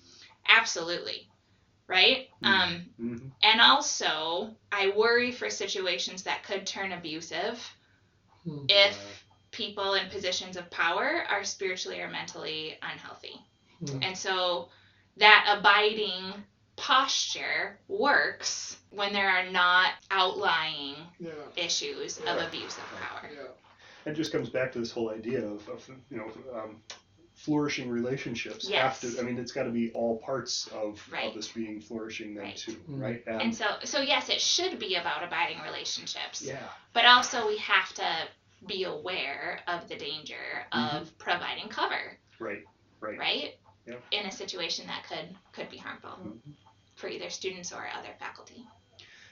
Absolutely 0.47 1.29
right 1.87 2.29
Mhm. 2.41 2.47
um, 2.47 2.85
Mhm. 2.99 3.31
and 3.43 3.61
also 3.61 4.55
i 4.71 4.89
worry 4.89 5.31
for 5.31 5.49
situations 5.49 6.23
that 6.23 6.43
could 6.43 6.65
turn 6.65 6.91
abusive 6.91 7.59
Hmm. 8.43 8.65
if 8.67 9.25
people 9.51 9.93
in 9.93 10.09
positions 10.09 10.57
of 10.57 10.69
power 10.69 11.23
are 11.29 11.43
spiritually 11.45 12.01
or 12.01 12.09
mentally 12.09 12.77
unhealthy 12.81 13.39
Hmm. 13.79 14.03
and 14.03 14.17
so 14.17 14.69
that 15.17 15.45
abiding 15.57 16.33
posture 16.75 17.79
works 17.87 18.77
when 18.89 19.13
there 19.13 19.29
are 19.29 19.49
not 19.51 19.91
outlying 20.11 20.95
Yeah. 21.19 21.31
issues 21.55 22.19
of 22.19 22.37
abuse 22.37 22.77
of 22.77 22.83
power 22.99 23.29
Yeah. 23.33 23.47
It 24.05 24.15
just 24.15 24.33
comes 24.33 24.49
back 24.49 24.73
to 24.73 24.79
this 24.79 24.91
whole 24.91 25.11
idea 25.11 25.45
of, 25.45 25.67
of 25.69 25.89
you 26.09 26.17
know 26.17 26.31
um, 26.59 26.81
flourishing 27.35 27.89
relationships 27.89 28.69
Yes. 28.69 29.01
have 29.01 29.11
to. 29.13 29.19
I 29.19 29.23
mean, 29.23 29.37
it's 29.37 29.51
got 29.51 29.63
to 29.63 29.69
be 29.71 29.91
all 29.93 30.17
parts 30.19 30.67
of, 30.67 31.03
Right. 31.11 31.27
of 31.29 31.33
this 31.35 31.47
being 31.49 31.81
flourishing 31.81 32.35
then 32.35 32.45
Right. 32.45 32.57
too, 32.57 32.73
Mm. 32.89 33.01
right? 33.01 33.23
and 33.27 33.55
so 33.55 33.65
so 33.83 34.01
yes 34.01 34.29
it 34.29 34.39
should 34.39 34.79
be 34.79 34.95
about 34.95 35.23
abiding 35.23 35.59
relationships 35.61 36.41
yeah, 36.41 36.59
but 36.93 37.05
also 37.05 37.47
we 37.47 37.57
have 37.57 37.91
to 37.95 38.27
be 38.67 38.83
aware 38.83 39.61
of 39.67 39.87
the 39.89 39.95
danger 39.95 40.65
Mm-hmm. 40.71 40.97
of 40.97 41.17
providing 41.17 41.69
cover 41.69 42.17
right, 42.39 42.63
right. 43.01 43.17
right 43.19 43.55
Yep. 43.87 44.01
in 44.11 44.25
a 44.25 44.31
situation 44.31 44.87
that 44.87 45.03
could 45.09 45.35
could 45.51 45.69
be 45.69 45.77
harmful 45.77 46.11
Mhm. 46.11 46.39
for 46.95 47.07
either 47.09 47.29
students 47.29 47.73
or 47.73 47.85
other 47.87 48.13
faculty 48.19 48.65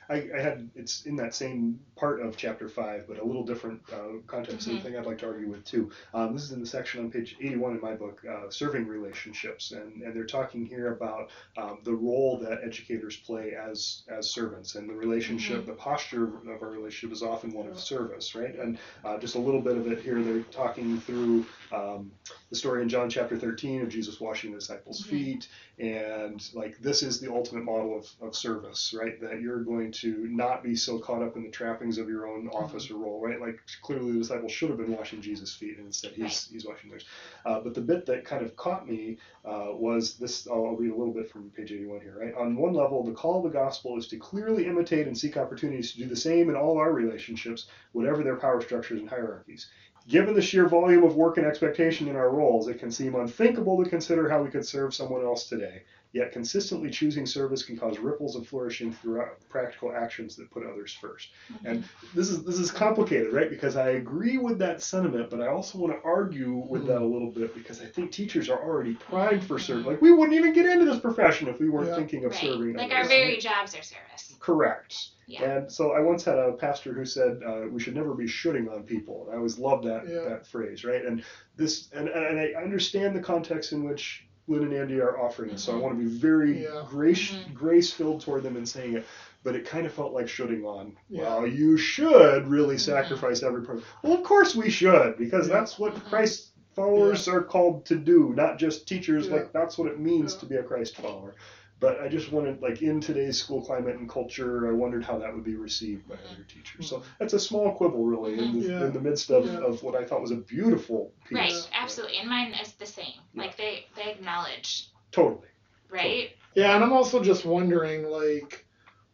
I, 0.09 0.27
I 0.35 0.39
had 0.41 0.69
it's 0.75 1.05
in 1.05 1.15
that 1.17 1.33
same 1.33 1.79
part 1.95 2.19
of 2.21 2.35
chapter 2.35 2.67
five, 2.67 3.05
but 3.07 3.19
a 3.19 3.23
little 3.23 3.45
different 3.45 3.81
uh, 3.93 4.17
context. 4.27 4.67
Mhm. 4.67 4.71
And 4.71 4.83
thing 4.83 4.97
I'd 4.97 5.05
like 5.05 5.19
to 5.19 5.27
argue 5.27 5.47
with 5.49 5.63
too. 5.63 5.91
Um, 6.13 6.33
this 6.33 6.43
is 6.43 6.51
in 6.51 6.59
the 6.59 6.65
section 6.65 7.01
on 7.01 7.11
page 7.11 7.35
81 7.39 7.75
in 7.75 7.81
my 7.81 7.93
book, 7.93 8.21
uh, 8.29 8.49
serving 8.49 8.87
relationships, 8.87 9.71
and, 9.71 10.01
and 10.01 10.15
they're 10.15 10.25
talking 10.25 10.65
here 10.65 10.91
about 10.93 11.29
um, 11.57 11.79
the 11.83 11.93
role 11.93 12.37
that 12.39 12.59
educators 12.63 13.15
play 13.17 13.53
as 13.55 14.03
as 14.09 14.29
servants, 14.29 14.75
and 14.75 14.89
the 14.89 14.93
relationship, 14.93 15.65
the 15.65 15.73
posture 15.73 16.25
of 16.25 16.61
our 16.61 16.69
relationship 16.69 17.13
is 17.13 17.23
often 17.23 17.51
one 17.53 17.67
of 17.67 17.79
service, 17.79 18.35
right? 18.35 18.55
And 18.59 18.77
uh, 19.05 19.17
just 19.19 19.35
a 19.35 19.39
little 19.39 19.61
bit 19.61 19.77
of 19.77 19.89
it 19.91 20.01
here. 20.01 20.21
They're 20.21 20.41
talking 20.43 20.99
through 20.99 21.45
um, 21.71 22.11
the 22.49 22.55
story 22.57 22.81
in 22.81 22.89
John 22.89 23.09
chapter 23.09 23.37
13 23.37 23.83
of 23.83 23.89
Jesus 23.89 24.19
washing 24.19 24.51
the 24.51 24.59
disciples' 24.59 25.01
Mhm. 25.03 25.09
feet, 25.09 25.47
and 25.79 26.49
like 26.53 26.77
this 26.79 27.01
is 27.03 27.19
the 27.21 27.31
ultimate 27.31 27.63
model 27.63 27.97
of, 27.97 28.09
of 28.27 28.35
service 28.35 28.93
right 28.97 29.19
that 29.21 29.41
you're 29.41 29.63
going 29.63 29.91
to 29.91 30.00
not 30.07 30.63
be 30.63 30.75
so 30.75 30.99
caught 30.99 31.21
up 31.21 31.35
in 31.35 31.43
the 31.43 31.49
trappings 31.49 31.97
of 31.97 32.09
your 32.09 32.27
own 32.27 32.47
office 32.49 32.89
or 32.89 32.95
role 32.95 33.21
right? 33.21 33.39
Like 33.39 33.59
clearly 33.81 34.11
the 34.13 34.19
disciple 34.19 34.49
should 34.49 34.69
have 34.69 34.77
been 34.77 34.95
washing 34.95 35.21
jesus 35.21 35.53
feet 35.55 35.77
and 35.77 35.87
instead 35.87 36.13
he's 36.13 36.47
he's 36.51 36.65
washing 36.65 36.89
theirs. 36.89 37.05
Uh, 37.45 37.59
but 37.59 37.73
the 37.73 37.81
bit 37.81 38.05
that 38.05 38.25
kind 38.25 38.43
of 38.43 38.55
caught 38.55 38.87
me 38.87 39.17
uh, 39.45 39.67
was 39.69 40.15
this 40.15 40.47
I'll, 40.47 40.65
I'll 40.65 40.75
read 40.75 40.91
a 40.91 40.95
little 40.95 41.13
bit 41.13 41.29
from 41.29 41.49
page 41.49 41.71
81 41.71 42.01
here 42.01 42.17
right? 42.19 42.33
On 42.35 42.55
one 42.55 42.73
level 42.73 43.03
the 43.03 43.11
call 43.11 43.37
of 43.37 43.43
the 43.43 43.57
gospel 43.57 43.97
is 43.97 44.07
to 44.07 44.17
clearly 44.17 44.67
imitate 44.67 45.07
and 45.07 45.17
seek 45.17 45.37
opportunities 45.37 45.91
to 45.93 45.99
do 45.99 46.05
the 46.07 46.15
same 46.15 46.49
in 46.49 46.55
all 46.55 46.77
our 46.77 46.91
relationships 46.91 47.67
whatever 47.91 48.23
their 48.23 48.37
power 48.37 48.61
structures 48.61 48.99
and 48.99 49.09
hierarchies. 49.09 49.67
Given 50.07 50.33
the 50.33 50.41
sheer 50.41 50.67
volume 50.67 51.03
of 51.03 51.15
work 51.15 51.37
and 51.37 51.45
expectation 51.45 52.07
in 52.07 52.15
our 52.15 52.31
roles, 52.31 52.67
it 52.67 52.79
can 52.79 52.91
seem 52.91 53.13
unthinkable 53.13 53.83
to 53.83 53.89
consider 53.89 54.27
how 54.27 54.41
we 54.41 54.49
could 54.49 54.65
serve 54.65 54.95
someone 54.95 55.23
else 55.23 55.47
today. 55.47 55.83
Yet 56.13 56.33
consistently 56.33 56.89
choosing 56.89 57.25
service 57.25 57.63
can 57.63 57.77
cause 57.77 57.97
ripples 57.97 58.35
of 58.35 58.45
flourishing 58.45 58.91
throughout 58.91 59.39
practical 59.47 59.93
actions 59.95 60.35
that 60.35 60.51
put 60.51 60.65
others 60.65 60.93
first. 60.93 61.29
Mm-hmm. 61.53 61.67
And 61.67 61.83
this 62.13 62.29
is 62.29 62.43
this 62.43 62.59
is 62.59 62.69
complicated, 62.69 63.31
right? 63.31 63.49
Because 63.49 63.77
I 63.77 63.91
agree 63.91 64.37
with 64.37 64.59
that 64.59 64.81
sentiment, 64.81 65.29
but 65.29 65.41
I 65.41 65.47
also 65.47 65.77
want 65.77 65.93
to 65.93 65.99
argue 66.03 66.53
with 66.67 66.85
that 66.87 66.97
a 66.97 66.99
mm-hmm. 66.99 67.13
little 67.13 67.31
bit 67.31 67.53
because 67.53 67.81
I 67.81 67.85
think 67.85 68.11
teachers 68.11 68.49
are 68.49 68.61
already 68.61 68.95
primed 68.95 69.43
for 69.43 69.57
service. 69.57 69.83
Mm-hmm. 69.83 69.91
Like 69.91 70.01
we 70.01 70.11
wouldn't 70.11 70.37
even 70.37 70.53
get 70.53 70.65
into 70.65 70.85
this 70.85 70.99
profession 70.99 71.47
if 71.47 71.59
we 71.59 71.69
weren't 71.69 71.87
Yeah. 71.87 71.95
thinking 71.95 72.25
of 72.25 72.31
right 72.31 72.41
serving 72.41 72.75
like 72.75 72.91
others. 72.91 73.03
our 73.03 73.07
very 73.07 73.37
jobs 73.37 73.73
are 73.75 73.81
service 73.81 74.31
Correct. 74.41 75.11
Yeah. 75.27 75.43
And 75.43 75.71
so 75.71 75.91
I 75.91 76.01
once 76.01 76.25
had 76.25 76.37
a 76.37 76.53
pastor 76.53 76.93
who 76.93 77.05
said 77.05 77.41
uh, 77.45 77.61
we 77.71 77.79
should 77.79 77.95
never 77.95 78.13
be 78.13 78.27
shooting 78.27 78.67
on 78.67 78.83
people. 78.83 79.25
And 79.25 79.33
I 79.33 79.37
always 79.37 79.57
loved 79.57 79.85
that 79.85 80.07
Yeah. 80.09 80.27
that 80.27 80.47
phrase, 80.47 80.83
right? 80.83 81.05
And 81.05 81.23
this 81.55 81.89
and, 81.93 82.09
and 82.09 82.39
I 82.39 82.59
understand 82.61 83.15
the 83.15 83.21
context 83.21 83.71
in 83.71 83.83
which 83.87 84.27
Lynn 84.47 84.63
and 84.63 84.73
Andy 84.73 84.99
are 84.99 85.19
offering 85.19 85.51
it. 85.51 85.59
So 85.59 85.73
I 85.73 85.75
Mhm. 85.75 85.81
want 85.81 85.97
to 85.97 86.03
be 86.03 86.09
very 86.09 86.63
Yeah. 86.63 86.83
grace 86.89 87.31
Mhm. 87.31 87.53
grace 87.53 87.91
filled 87.91 88.21
toward 88.21 88.43
them 88.43 88.57
in 88.57 88.65
saying 88.65 88.95
it. 88.95 89.05
But 89.43 89.55
it 89.55 89.65
kind 89.65 89.85
of 89.87 89.91
felt 89.93 90.13
like 90.13 90.27
shooting 90.29 90.65
on. 90.65 90.97
Yeah. 91.09 91.37
Well, 91.37 91.47
you 91.47 91.75
should 91.77 92.47
really 92.47 92.75
Mhm. 92.75 92.79
sacrifice 92.81 93.41
every 93.43 93.63
person. 93.63 93.83
Well, 94.03 94.13
of 94.13 94.23
course 94.23 94.55
we 94.55 94.69
should, 94.69 95.17
because 95.17 95.47
Yeah. 95.47 95.53
that's 95.55 95.79
what 95.79 95.95
Mhm. 95.95 96.03
Christ 96.09 96.49
followers 96.75 97.27
are 97.27 97.41
called 97.41 97.85
to 97.85 97.95
do, 97.95 98.33
not 98.35 98.57
just 98.59 98.87
teachers. 98.87 99.27
Yeah. 99.27 99.35
Like 99.35 99.51
that's 99.51 99.77
what 99.77 99.87
it 99.87 99.99
means 99.99 100.33
Yeah. 100.33 100.39
to 100.41 100.45
be 100.45 100.55
a 100.57 100.63
Christ 100.63 100.97
follower. 100.97 101.35
But 101.81 101.99
I 101.99 102.07
just 102.07 102.31
wanted, 102.31 102.61
like, 102.61 102.83
in 102.83 103.01
today's 103.01 103.39
school 103.41 103.59
climate 103.65 103.95
and 103.95 104.07
culture, 104.07 104.69
I 104.69 104.71
wondered 104.71 105.03
how 105.03 105.17
that 105.17 105.33
would 105.33 105.43
be 105.43 105.55
received 105.55 106.07
by 106.07 106.13
other 106.13 106.43
teachers. 106.47 106.87
So 106.87 106.97
mm-hmm. 106.97 107.07
that's 107.19 107.33
a 107.33 107.39
small 107.39 107.73
quibble, 107.73 108.05
really, 108.05 108.37
in 108.37 108.61
the, 108.61 108.67
Yeah. 108.67 108.85
in 108.85 108.93
the 108.93 109.01
midst 109.01 109.31
of, 109.31 109.45
Yeah. 109.47 109.57
of 109.65 109.81
what 109.81 109.95
I 109.95 110.05
thought 110.05 110.21
was 110.21 110.29
a 110.29 110.35
beautiful 110.35 111.11
piece. 111.27 111.37
right 111.37 111.69
absolutely 111.73 112.17
and 112.17 112.29
mine 112.29 112.53
is 112.61 112.73
the 112.73 112.85
same 112.85 113.19
Yeah. 113.33 113.41
like 113.43 113.57
they 113.57 113.85
they 113.95 114.11
acknowledge 114.11 114.89
Totally. 115.11 115.47
right 115.89 116.29
Yeah, 116.55 116.75
and 116.75 116.83
I'm 116.83 116.93
also 116.93 117.23
just 117.23 117.45
wondering 117.45 118.03
like 118.03 118.63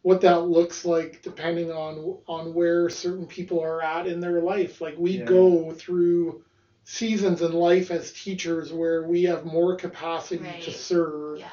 what 0.01 0.19
that 0.21 0.41
looks 0.41 0.83
like 0.83 1.21
depending 1.21 1.71
on 1.71 2.17
on 2.27 2.53
where 2.53 2.89
certain 2.89 3.27
people 3.27 3.61
are 3.61 3.81
at 3.81 4.07
in 4.07 4.19
their 4.19 4.41
life. 4.41 4.81
Like 4.81 4.95
we 4.97 5.19
Yeah. 5.19 5.25
go 5.25 5.71
through 5.71 6.43
seasons 6.83 7.41
in 7.41 7.53
life 7.53 7.91
as 7.91 8.11
teachers 8.11 8.73
where 8.73 9.03
we 9.03 9.23
have 9.23 9.45
more 9.45 9.75
capacity 9.77 10.61
to 10.63 10.71
serve 10.71 11.39
yeah 11.39 11.47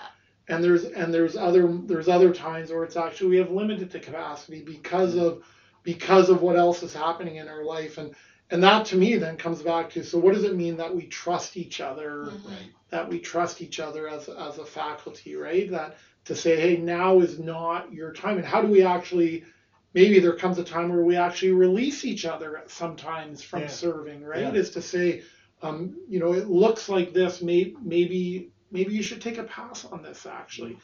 and 0.48 0.62
there's 0.62 0.84
and 0.84 1.12
there's 1.12 1.36
other 1.36 1.68
there's 1.84 2.08
other 2.08 2.32
times 2.32 2.70
where 2.70 2.84
it's 2.84 2.96
actually 2.96 3.30
we 3.30 3.36
have 3.38 3.50
limited 3.50 3.90
the 3.90 3.98
capacity 4.00 4.62
because 4.62 5.16
of 5.16 5.42
because 5.82 6.28
of 6.28 6.42
what 6.42 6.56
else 6.56 6.82
is 6.82 6.92
happening 6.94 7.36
in 7.36 7.48
our 7.48 7.64
life 7.64 7.98
and 7.98 8.14
and 8.50 8.62
that 8.62 8.84
to 8.86 8.96
me 8.96 9.16
then 9.16 9.36
comes 9.36 9.62
back 9.62 9.90
to 9.90 10.02
so 10.04 10.18
what 10.18 10.34
does 10.34 10.44
it 10.44 10.54
mean 10.56 10.76
that 10.76 10.94
we 10.94 11.06
trust 11.06 11.56
each 11.56 11.80
other 11.80 12.32
Mhm. 12.32 12.72
that 12.90 13.08
we 13.08 13.18
trust 13.20 13.60
each 13.62 13.80
other 13.80 14.08
as 14.08 14.28
as 14.28 14.58
a 14.58 14.64
faculty 14.64 15.34
right 15.34 15.70
that 15.70 15.96
to 16.24 16.34
say, 16.34 16.58
hey, 16.58 16.76
now 16.78 17.18
is 17.20 17.38
not 17.38 17.92
your 17.92 18.12
time, 18.12 18.38
and 18.38 18.46
how 18.46 18.62
do 18.62 18.68
we 18.68 18.82
actually 18.82 19.44
maybe 19.92 20.18
there 20.18 20.32
comes 20.34 20.58
a 20.58 20.64
time 20.64 20.88
where 20.88 21.02
we 21.04 21.16
actually 21.16 21.52
release 21.52 22.04
each 22.04 22.24
other 22.24 22.62
sometimes 22.66 23.42
from 23.42 23.60
Yeah. 23.60 23.68
serving, 23.68 24.24
right? 24.24 24.40
Yeah. 24.40 24.52
Is 24.52 24.70
to 24.70 24.82
say, 24.82 25.22
um, 25.62 25.94
you 26.08 26.18
know, 26.18 26.32
it 26.32 26.48
looks 26.48 26.88
like 26.88 27.12
this. 27.12 27.40
May, 27.42 27.74
maybe 27.82 28.48
maybe 28.74 28.92
you 28.92 29.02
should 29.02 29.22
take 29.22 29.38
a 29.38 29.44
pass 29.44 29.84
on 29.86 30.02
this 30.02 30.26
actually, 30.26 30.76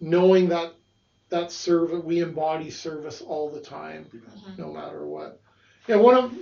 knowing 0.00 0.48
that 0.50 0.74
that 1.30 1.50
service 1.50 2.02
we 2.04 2.20
embody 2.20 2.70
service 2.70 3.22
all 3.22 3.48
the 3.48 3.60
time, 3.60 4.06
no 4.58 4.72
matter 4.72 5.06
what. 5.06 5.40
Yeah, 5.86 5.96
one 5.96 6.16
of 6.16 6.34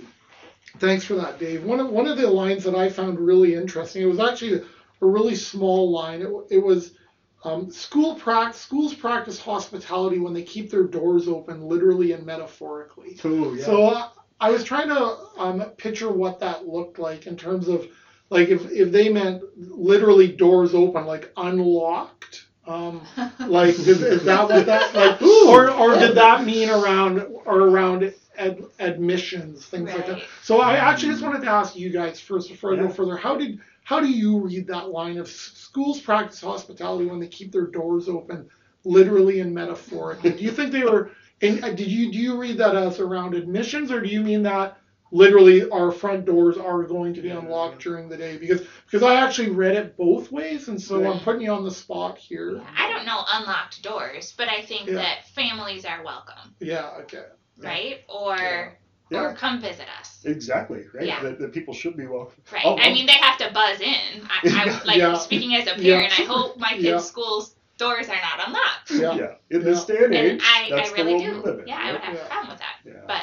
thanks 0.79 1.05
for 1.05 1.15
that, 1.15 1.39
Dave. 1.39 1.63
One 1.63 1.79
of 1.79 1.89
one 1.89 2.07
of 2.07 2.17
the 2.17 2.29
lines 2.29 2.63
that 2.65 2.75
I 2.75 2.89
found 2.89 3.19
really 3.19 3.53
interesting. 3.53 4.01
It 4.01 4.07
was 4.07 4.19
actually 4.19 4.55
a 5.01 5.05
really 5.05 5.35
small 5.35 5.91
line. 5.91 6.21
It, 6.21 6.29
it 6.49 6.63
was. 6.63 6.95
Um, 7.43 7.69
school 7.69 8.15
prac- 8.15 8.55
schools 8.55 8.95
practice 8.95 9.39
hospitality 9.39 10.17
when 10.17 10.33
they 10.33 10.41
keep 10.41 10.71
their 10.71 10.81
doors 10.81 11.27
open, 11.27 11.61
literally 11.61 12.13
and 12.13 12.25
metaphorically. 12.25 13.19
Ooh, 13.23 13.53
yeah. 13.55 13.65
So 13.65 13.85
uh, 13.85 14.09
I 14.39 14.49
was 14.49 14.63
trying 14.63 14.87
to 14.87 15.17
um, 15.37 15.61
picture 15.77 16.11
what 16.11 16.39
that 16.39 16.67
looked 16.67 16.97
like 16.97 17.27
in 17.27 17.37
terms 17.37 17.67
of 17.67 17.87
like 18.29 18.49
if, 18.49 18.69
if 18.71 18.91
they 18.91 19.09
meant 19.09 19.43
literally 19.57 20.27
doors 20.31 20.73
open, 20.73 21.05
like 21.05 21.31
unlocked. 21.37 22.45
Um, 22.67 23.01
like 23.47 23.69
is, 23.69 23.87
is 23.87 24.23
that 24.23 24.49
what 24.49 24.65
that 24.65 24.95
like, 24.95 25.21
or 25.21 25.69
or 25.69 25.93
did 25.99 26.15
that 26.15 26.43
mean 26.43 26.69
around 26.69 27.19
or 27.45 27.59
around 27.61 28.11
ad, 28.37 28.63
admissions 28.79 29.65
things 29.67 29.93
like 29.93 30.07
that? 30.07 30.23
So 30.41 30.61
I 30.61 30.75
actually 30.77 31.11
just 31.11 31.23
wanted 31.23 31.41
to 31.43 31.49
ask 31.49 31.75
you 31.75 31.91
guys 31.91 32.19
first 32.19 32.49
before 32.49 32.73
I 32.73 32.77
Yeah. 32.77 32.83
go 32.83 32.89
further. 32.89 33.17
How 33.17 33.37
did 33.37 33.59
how 33.83 33.99
do 33.99 34.09
you 34.09 34.39
read 34.39 34.67
that 34.67 34.89
line 34.89 35.19
of 35.19 35.27
schools 35.27 36.01
practice 36.01 36.41
hospitality 36.41 37.05
when 37.05 37.19
they 37.19 37.27
keep 37.27 37.51
their 37.51 37.67
doors 37.67 38.09
open, 38.09 38.49
literally 38.83 39.41
and 39.41 39.53
metaphorically? 39.53 40.31
do 40.31 40.43
you 40.43 40.51
think 40.51 40.71
they 40.71 40.83
were? 40.83 41.11
And 41.43 41.63
uh, 41.63 41.69
did 41.69 41.87
you 41.91 42.11
do 42.11 42.17
you 42.17 42.35
read 42.39 42.57
that 42.57 42.75
as 42.75 42.99
around 42.99 43.35
admissions, 43.35 43.91
or 43.91 44.01
do 44.01 44.09
you 44.09 44.21
mean 44.21 44.41
that 44.43 44.79
literally 45.15 45.69
our 45.69 45.91
front 45.91 46.25
doors 46.25 46.57
are 46.57 46.83
going 46.83 47.13
to 47.13 47.21
be 47.21 47.29
unlocked 47.29 47.81
during 47.81 48.09
the 48.09 48.17
day? 48.17 48.37
Because 48.37 48.61
because 48.85 49.03
I 49.03 49.15
actually 49.15 49.49
read 49.51 49.75
it 49.75 49.97
both 49.97 50.31
ways, 50.31 50.67
and 50.67 50.81
so 50.81 51.09
I'm 51.11 51.19
putting 51.21 51.41
you 51.41 51.51
on 51.51 51.63
the 51.63 51.71
spot 51.71 52.17
here. 52.17 52.61
I 52.77 52.91
don't 52.91 53.05
know 53.05 53.23
unlocked 53.33 53.81
doors, 53.81 54.33
but 54.37 54.49
I 54.49 54.61
think 54.61 54.87
Yeah. 54.87 54.95
that 54.95 55.27
families 55.33 55.85
are 55.85 56.03
welcome, 56.03 56.53
Yeah. 56.59 56.89
Okay. 57.01 57.23
right? 57.57 58.01
Or 58.09 58.35
Yeah. 58.37 59.19
or 59.19 59.29
Yeah. 59.29 59.35
come 59.35 59.61
visit 59.61 59.85
us. 59.99 60.19
Exactly, 60.25 60.83
right? 60.93 61.05
Yeah. 61.07 61.21
That, 61.21 61.39
that 61.39 61.53
people 61.53 61.73
should 61.73 61.95
be 61.95 62.07
welcome. 62.07 62.41
Right. 62.51 62.63
Oh, 62.65 62.75
I 62.75 62.89
oh. 62.89 62.93
mean, 62.93 63.05
they 63.05 63.13
have 63.13 63.37
to 63.37 63.51
buzz 63.53 63.79
in. 63.79 64.27
I, 64.29 64.39
I 64.43 64.83
like 64.85 64.97
Yeah. 64.97 65.17
speaking 65.17 65.55
as 65.55 65.67
a 65.67 65.79
Yeah. 65.81 65.97
parent. 65.99 66.19
I 66.19 66.23
hope 66.23 66.57
my 66.57 66.69
kids' 66.73 66.83
Yeah. 66.83 66.97
school's 66.97 67.55
doors 67.77 68.07
are 68.09 68.15
not 68.15 68.47
unlocked. 68.47 68.91
Yeah. 68.91 69.13
Yeah. 69.15 69.35
In 69.51 69.63
this 69.63 69.85
day 69.85 69.97
and 70.03 70.15
And 70.15 70.15
age, 70.15 70.41
I, 70.43 70.69
that's 70.69 70.89
I 70.91 70.93
really 70.93 71.13
the 71.13 71.19
do. 71.19 71.31
world 71.31 71.43
we 71.45 71.51
live 71.51 71.59
in. 71.59 71.67
yeah, 71.67 71.79
I 71.83 71.91
would 71.91 72.01
have 72.01 72.15
Yeah. 72.15 72.21
a 72.21 72.27
problem 72.29 72.49
with 72.51 72.59
that. 72.59 72.75
Yeah. 72.85 72.93
But 73.07 73.21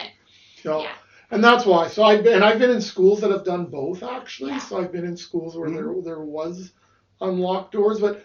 So, 0.62 0.82
Yeah. 0.82 0.92
And 1.32 1.44
that's 1.44 1.66
why. 1.66 1.88
So 1.88 2.04
I've 2.04 2.24
been, 2.24 2.34
and 2.36 2.44
I've 2.44 2.60
been 2.60 2.70
in 2.70 2.82
schools 2.82 3.22
that 3.22 3.32
have 3.32 3.44
done 3.44 3.66
both 3.66 4.04
actually. 4.04 4.52
Yeah. 4.52 4.58
So 4.60 4.80
I've 4.80 4.92
been 4.92 5.06
in 5.06 5.16
schools 5.16 5.56
where 5.56 5.70
Mm-hmm. 5.70 6.02
there 6.04 6.16
there 6.16 6.24
was 6.24 6.72
unlocked 7.20 7.72
doors, 7.72 8.00
but 8.00 8.24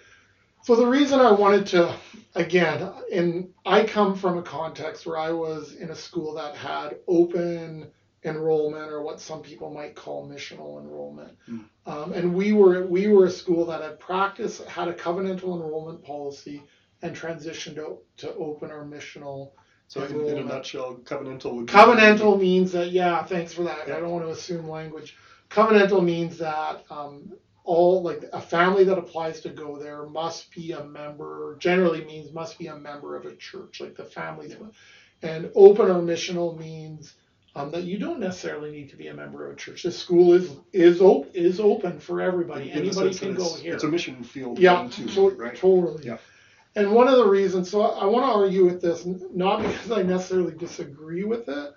so 0.64 0.76
the 0.76 0.88
reason 0.88 1.20
I 1.22 1.32
wanted 1.32 1.68
to 1.68 1.96
again, 2.36 2.92
and 3.14 3.50
I 3.66 3.86
come 3.86 4.16
from 4.16 4.38
a 4.38 4.44
context 4.44 5.06
where 5.08 5.18
I 5.20 5.32
was 5.32 5.74
in 5.76 5.92
a 5.92 5.96
school 5.96 6.36
that 6.36 6.56
had 6.56 6.98
open 7.08 7.92
enrollment 8.26 8.92
or 8.92 9.02
what 9.02 9.22
some 9.22 9.42
people 9.42 9.72
might 9.74 9.96
call 9.96 10.28
missional 10.28 10.82
enrollment. 10.82 11.38
Mm. 11.50 11.66
Um, 11.86 12.14
and 12.14 12.36
we 12.36 12.54
were 12.54 12.86
we 12.88 13.08
were 13.08 13.28
a 13.28 13.32
school 13.32 13.66
that 13.68 13.82
had 13.82 14.00
practice 14.00 14.62
had 14.66 14.90
a 14.90 14.94
covenantal 14.94 15.56
enrollment 15.56 16.04
policy 16.04 16.64
and 17.04 17.16
transitioned 17.16 17.76
to, 17.76 18.00
to 18.18 18.36
open 18.36 18.72
or 18.72 18.86
missional 18.86 19.52
So 19.88 20.04
in, 20.04 20.20
in 20.28 20.38
a 20.40 20.44
nutshell, 20.44 20.96
covenantal 21.04 21.54
would 21.56 21.68
be 21.68 21.74
Covenantal 21.74 22.40
means 22.40 22.72
that, 22.74 22.92
yeah, 22.92 23.24
thanks 23.24 23.54
for 23.54 23.64
that. 23.64 23.88
Yeah. 23.88 23.98
I 23.98 24.00
don't 24.02 24.12
want 24.12 24.26
to 24.26 24.32
assume 24.32 24.68
language. 24.70 25.16
Covenantal 25.50 26.04
means 26.04 26.38
that 26.40 26.84
um, 26.90 27.32
all, 27.64 28.02
like 28.04 28.26
a 28.34 28.42
family 28.42 28.84
that 28.84 28.98
applies 28.98 29.40
to 29.42 29.50
go 29.50 29.78
there 29.78 30.06
must 30.06 30.52
be 30.52 30.74
a 30.74 30.84
member, 30.84 31.56
generally 31.60 32.04
means 32.04 32.34
must 32.34 32.60
be 32.60 32.68
a 32.68 32.76
member 32.78 33.16
of 33.16 33.26
a 33.26 33.36
church, 33.36 33.80
like 33.80 33.96
the 33.96 34.04
families. 34.04 34.56
And 35.22 35.50
open 35.56 35.90
or 35.90 36.02
missional 36.02 36.58
means 36.58 37.14
um, 37.56 37.72
that 37.72 37.84
you 37.84 37.98
don't 37.98 38.20
necessarily 38.20 38.72
need 38.72 38.90
to 38.90 38.98
be 38.98 39.08
a 39.08 39.14
member 39.14 39.48
of 39.48 39.54
a 39.54 39.56
church. 39.56 39.84
The 39.84 39.92
school 39.92 40.34
is 40.34 40.52
is, 40.74 41.02
op- 41.02 41.34
is 41.34 41.60
open 41.60 42.00
for 42.00 42.22
everybody. 42.22 42.72
in 42.72 42.78
Anybody 42.80 43.14
can 43.16 43.34
go 43.34 43.46
it's, 43.46 43.60
here. 43.62 43.74
It's 43.74 43.84
a 43.84 43.88
mission 43.88 44.22
field 44.24 44.60
Yeah, 44.60 44.88
too, 44.92 45.08
to- 45.08 45.30
right? 45.32 45.56
totally. 45.56 46.06
Yeah. 46.06 46.18
And 46.78 46.94
one 46.94 47.08
of 47.10 47.18
the 47.18 47.28
reasons, 47.28 47.72
so 47.72 47.82
I, 47.82 48.04
I 48.04 48.06
want 48.06 48.26
to 48.26 48.32
argue 48.34 48.66
with 48.66 48.82
this, 48.82 49.06
not 49.06 49.62
because 49.64 49.92
I 49.92 50.04
necessarily 50.04 50.56
disagree 50.56 51.26
with 51.26 51.50
it, 51.50 51.74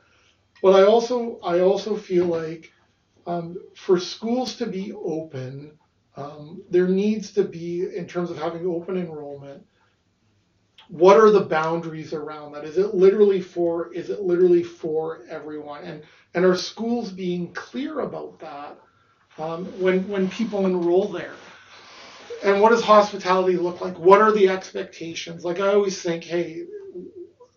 but 0.62 0.74
I 0.74 0.84
also 0.84 1.40
I 1.42 1.60
also 1.60 1.96
feel 1.96 2.26
like 2.26 2.70
um, 3.26 3.56
for 3.76 3.98
schools 3.98 4.56
to 4.58 4.66
be 4.66 4.92
open, 4.92 5.78
um, 6.16 6.62
there 6.70 6.88
needs 6.88 7.32
to 7.32 7.44
be, 7.44 7.88
in 7.96 8.06
terms 8.06 8.30
of 8.30 8.38
having 8.38 8.66
open 8.66 8.98
enrollment, 8.98 9.64
what 10.88 11.16
are 11.16 11.30
the 11.30 11.46
boundaries 11.46 12.12
around 12.12 12.52
that? 12.52 12.64
Is 12.64 12.76
it 12.78 12.94
literally 12.94 13.40
for 13.40 13.92
is 13.94 14.10
it 14.10 14.22
literally 14.22 14.64
for 14.64 15.20
everyone? 15.30 15.84
And 15.84 16.04
and 16.34 16.44
are 16.44 16.56
schools 16.56 17.10
being 17.12 17.54
clear 17.54 18.00
about 18.00 18.40
that 18.40 18.78
um, 19.38 19.66
when 19.80 20.08
when 20.08 20.28
people 20.28 20.66
enroll 20.66 21.08
there? 21.08 21.34
And 22.42 22.60
what 22.60 22.70
does 22.70 22.82
hospitality 22.82 23.56
look 23.56 23.80
like? 23.80 23.98
What 23.98 24.20
are 24.20 24.32
the 24.32 24.48
expectations? 24.48 25.44
Like 25.44 25.60
I 25.60 25.74
always 25.74 26.00
think, 26.00 26.24
hey, 26.24 26.64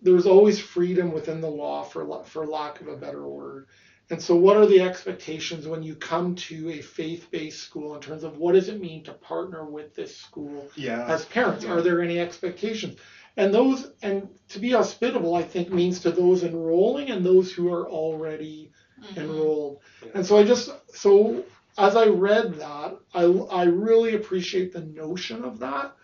there's 0.01 0.27
always 0.27 0.59
freedom 0.59 1.11
within 1.13 1.41
the 1.41 1.49
law, 1.49 1.83
for 1.83 2.23
for 2.25 2.45
lack 2.45 2.81
of 2.81 2.87
a 2.87 2.97
better 2.97 3.27
word. 3.27 3.67
And 4.09 4.21
so, 4.21 4.35
what 4.35 4.57
are 4.57 4.65
the 4.65 4.81
expectations 4.81 5.65
when 5.67 5.81
you 5.81 5.95
come 5.95 6.35
to 6.35 6.69
a 6.71 6.81
faith-based 6.81 7.59
school 7.61 7.95
in 7.95 8.01
terms 8.01 8.23
of 8.23 8.37
what 8.37 8.53
does 8.53 8.67
it 8.67 8.79
mean 8.79 9.03
to 9.05 9.13
partner 9.13 9.65
with 9.65 9.95
this 9.95 10.15
school 10.17 10.69
Yeah. 10.75 11.07
as 11.07 11.25
parents? 11.25 11.65
Are 11.65 11.81
there 11.81 12.01
any 12.01 12.19
expectations? 12.19 12.99
And 13.37 13.53
those, 13.53 13.91
and 14.03 14.27
to 14.49 14.59
be 14.59 14.71
hospitable, 14.71 15.33
I 15.35 15.41
think 15.43 15.71
means 15.71 16.01
to 16.01 16.11
those 16.11 16.43
enrolling 16.43 17.09
and 17.09 17.25
those 17.25 17.51
who 17.51 17.71
are 17.73 17.89
already 17.89 18.71
mhm. 19.01 19.17
enrolled. 19.17 19.79
Yeah. 20.03 20.11
And 20.15 20.25
so 20.25 20.37
I 20.37 20.43
just 20.43 20.69
so 20.93 21.43
as 21.77 21.95
I 21.95 22.05
read 22.05 22.55
that, 22.55 22.97
I 23.13 23.23
I 23.23 23.63
really 23.65 24.15
appreciate 24.15 24.73
the 24.73 24.81
notion 24.81 25.43
of 25.43 25.59
that. 25.59 25.95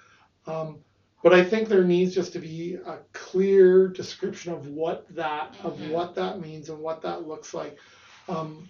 Um, 0.47 0.79
but 1.21 1.33
I 1.33 1.43
think 1.43 1.67
there 1.67 1.83
needs 1.83 2.15
just 2.15 2.33
to 2.33 2.39
be 2.39 2.75
a 2.75 2.97
clear 3.13 3.87
description 3.87 4.53
of 4.53 4.67
what 4.67 5.05
that 5.15 5.55
of 5.63 5.77
Mhm. 5.77 5.89
what 5.91 6.15
that 6.15 6.39
means 6.41 6.69
and 6.69 6.79
what 6.79 7.01
that 7.03 7.27
looks 7.27 7.53
like. 7.53 7.77
Um, 8.27 8.69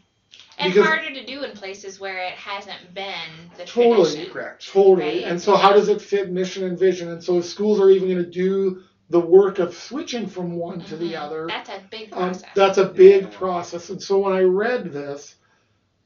and 0.58 0.74
because- 0.74 0.88
harder 0.88 1.14
to 1.14 1.26
do 1.26 1.44
in 1.44 1.52
places 1.52 2.00
where 2.00 2.18
it 2.18 2.34
hasn't 2.34 2.94
been 2.94 3.30
the 3.58 3.66
Totally. 3.66 4.04
tradition. 4.12 4.34
Correct. 4.34 4.68
Totally. 4.68 4.96
Right. 5.20 5.24
And 5.24 5.42
so, 5.42 5.56
how 5.56 5.74
does 5.74 5.90
it 5.90 6.02
fit 6.02 6.32
mission 6.32 6.64
and 6.66 6.78
vision? 6.78 7.10
And 7.10 7.24
so, 7.24 7.38
if 7.38 7.46
schools 7.46 7.80
are 7.80 7.90
even 7.90 8.10
going 8.10 8.24
to 8.24 8.30
do 8.30 8.82
the 9.10 9.20
work 9.20 9.58
of 9.60 9.74
switching 9.74 10.28
from 10.28 10.56
one 10.56 10.82
to 10.82 10.96
the 10.98 11.14
Mhm. 11.14 11.22
other, 11.22 11.48
That's 11.48 11.70
a 11.70 11.82
big 11.90 12.14
um, 12.14 12.20
process. 12.32 12.50
that's 12.56 12.78
a 12.78 12.86
big 12.86 13.24
Yeah. 13.24 13.30
process. 13.38 13.90
And 13.90 14.02
so, 14.02 14.20
when 14.20 14.34
I 14.34 14.42
read 14.42 14.92
this, 14.92 15.36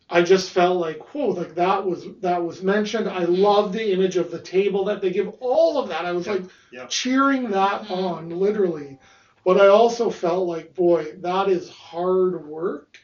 I 0.10 0.22
just 0.22 0.52
felt 0.52 0.78
like, 0.78 1.14
whoa, 1.14 1.30
like 1.30 1.56
that 1.56 1.86
was 1.86 2.06
that 2.22 2.44
was 2.44 2.62
mentioned. 2.62 3.08
I 3.10 3.26
Mhm. 3.26 3.40
love 3.40 3.74
the 3.74 3.92
image 3.94 4.18
of 4.18 4.32
the 4.32 4.40
table 4.40 4.86
that 4.86 5.02
they 5.02 5.12
give. 5.12 5.30
All 5.40 5.78
of 5.78 5.90
that, 5.90 6.06
I 6.06 6.12
was 6.12 6.28
Yeah. 6.28 6.34
like 6.34 6.44
Yeah. 6.72 6.86
cheering 6.88 7.50
that 7.52 7.84
Mhm. 7.88 7.92
on, 7.92 8.30
literally. 8.30 9.00
But 9.46 9.60
I 9.60 9.68
also 9.68 10.10
felt 10.10 10.48
like, 10.48 10.74
boy, 10.74 11.16
that 11.22 11.50
is 11.50 11.70
hard 11.70 12.48
work. 12.48 12.98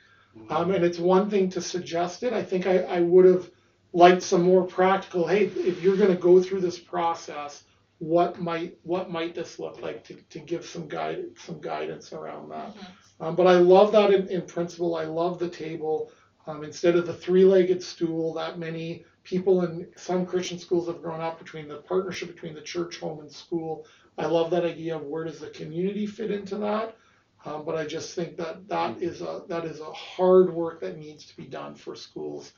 Um, 0.49 0.71
and 0.71 0.83
it's 0.85 0.99
one 0.99 1.29
thing 1.29 1.49
to 1.51 1.61
suggest 1.61 2.23
it. 2.23 2.33
I 2.33 2.43
think 2.43 2.65
I, 2.65 2.79
I 2.83 3.01
would 3.01 3.25
have 3.25 3.49
liked 3.93 4.23
some 4.23 4.43
more 4.43 4.63
practical. 4.63 5.27
Hey, 5.27 5.45
if 5.45 5.81
you're 5.83 5.97
going 5.97 6.15
to 6.15 6.21
go 6.21 6.41
through 6.41 6.61
this 6.61 6.79
process, 6.79 7.63
what 7.99 8.39
might 8.39 8.77
what 8.83 9.11
might 9.11 9.35
this 9.35 9.59
look 9.59 9.81
like 9.81 10.05
to, 10.05 10.13
to 10.29 10.39
give 10.39 10.65
some 10.65 10.87
guide 10.87 11.25
some 11.37 11.59
guidance 11.59 12.13
around 12.13 12.49
that. 12.49 12.73
Mhm. 12.75 12.85
Um, 13.25 13.35
but 13.35 13.47
I 13.47 13.55
love 13.55 13.91
that 13.91 14.13
in, 14.13 14.27
in 14.29 14.41
principle. 14.43 14.95
I 14.95 15.05
love 15.05 15.39
the 15.39 15.49
table. 15.49 16.09
Um, 16.49 16.65
instead 16.65 16.97
of 16.97 17.07
the 17.07 17.13
three-legged 17.13 17.83
stool 17.83 18.33
that 18.35 18.59
many 18.59 19.05
people 19.23 19.63
in 19.63 19.87
some 19.97 20.25
Christian 20.25 20.59
schools 20.59 20.87
have 20.87 21.03
grown 21.03 21.21
up 21.21 21.39
between 21.39 21.69
the 21.69 21.77
partnership 21.77 22.29
between 22.33 22.55
the 22.55 22.61
church, 22.61 22.99
home, 22.99 23.21
and 23.21 23.31
school. 23.31 23.85
I 24.17 24.25
love 24.27 24.51
that 24.51 24.65
idea 24.65 24.97
of 24.97 25.03
where 25.03 25.25
does 25.25 25.39
the 25.39 25.49
community 25.51 26.07
fit 26.07 26.31
into 26.31 26.57
that. 26.57 26.97
Um, 27.45 27.65
but 27.65 27.75
I 27.77 27.85
just 27.85 28.15
think 28.15 28.37
that 28.37 28.67
that 28.69 29.01
is 29.01 29.21
a 29.21 29.43
that 29.49 29.65
is 29.65 29.79
a 29.81 29.93
hard 29.93 30.51
work 30.53 30.81
that 30.81 30.97
needs 30.97 31.25
to 31.27 31.37
be 31.37 31.45
done 31.47 31.75
for 31.75 31.95
schools. 31.95 32.53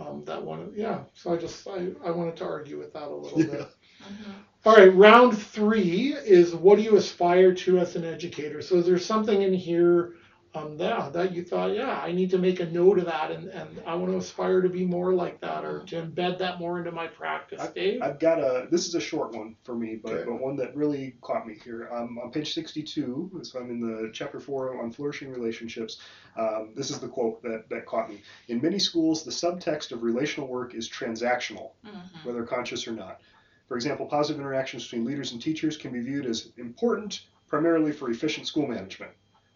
Um, 0.00 0.24
that 0.26 0.42
one, 0.42 0.72
yeah. 0.74 1.00
So 1.14 1.32
I 1.34 1.36
just 1.36 1.68
I, 1.68 1.90
I 2.04 2.10
wanted 2.12 2.36
to 2.38 2.44
argue 2.46 2.78
with 2.78 2.94
that 2.94 3.08
a 3.08 3.14
little 3.14 3.40
Yeah. 3.40 3.46
bit. 3.46 3.68
Mhm. 4.02 4.44
All 4.64 4.76
right, 4.76 4.94
round 4.94 5.38
three 5.38 6.14
is 6.14 6.54
what 6.54 6.78
do 6.78 6.84
you 6.84 6.96
aspire 6.96 7.54
to 7.54 7.78
as 7.78 7.96
an 7.96 8.04
educator? 8.04 8.62
So 8.62 8.76
is 8.76 8.86
there 8.86 8.98
something 8.98 9.42
in 9.42 9.54
here 9.54 10.14
um, 10.54 10.76
yeah, 10.78 11.08
that 11.12 11.32
you 11.32 11.42
thought, 11.44 11.74
yeah, 11.74 12.00
I 12.00 12.12
need 12.12 12.30
to 12.30 12.38
make 12.38 12.60
a 12.60 12.66
note 12.66 12.98
of 12.98 13.06
that, 13.06 13.30
and, 13.30 13.48
and 13.48 13.82
I 13.86 13.94
want 13.96 14.12
to 14.12 14.18
aspire 14.18 14.60
to 14.62 14.68
be 14.68 14.84
more 14.84 15.12
like 15.12 15.40
that, 15.40 15.64
or 15.64 15.80
to 15.86 16.02
embed 16.02 16.38
that 16.38 16.58
more 16.60 16.78
into 16.78 16.92
my 16.92 17.06
practice. 17.08 17.66
Dave, 17.74 18.00
I've 18.02 18.18
got 18.20 18.38
a. 18.38 18.68
This 18.70 18.86
is 18.86 18.94
a 18.94 19.00
short 19.00 19.32
one 19.34 19.56
for 19.64 19.74
me, 19.74 19.96
but, 20.02 20.12
Okay. 20.12 20.24
but 20.30 20.40
one 20.40 20.56
that 20.56 20.74
really 20.76 21.16
caught 21.22 21.46
me 21.46 21.56
here. 21.64 21.88
Um, 21.92 22.18
on 22.18 22.30
page 22.30 22.54
62, 22.54 23.40
so 23.42 23.58
I'm 23.58 23.70
in 23.70 23.80
the 23.80 24.10
chapter 24.12 24.38
four 24.38 24.80
on 24.82 24.92
flourishing 24.92 25.30
relationships. 25.30 26.00
Um, 26.36 26.70
this 26.76 26.90
is 26.90 27.00
the 27.00 27.08
quote 27.08 27.42
that, 27.42 27.68
that 27.70 27.86
caught 27.86 28.08
me. 28.08 28.20
In 28.48 28.60
many 28.62 28.78
schools, 28.78 29.24
the 29.24 29.30
subtext 29.32 29.92
of 29.92 30.02
relational 30.02 30.48
work 30.48 30.74
is 30.74 30.88
transactional, 30.88 31.70
Mhm. 31.86 32.24
whether 32.24 32.44
conscious 32.44 32.86
or 32.86 32.92
not. 32.92 33.20
For 33.66 33.76
example, 33.76 34.06
positive 34.06 34.40
interactions 34.40 34.84
between 34.84 35.04
leaders 35.04 35.32
and 35.32 35.40
teachers 35.42 35.76
can 35.76 35.90
be 35.90 36.00
viewed 36.00 36.26
as 36.26 36.52
important 36.58 37.22
primarily 37.48 37.92
for 37.92 38.10
efficient 38.10 38.46
school 38.46 38.66
management, 38.66 39.12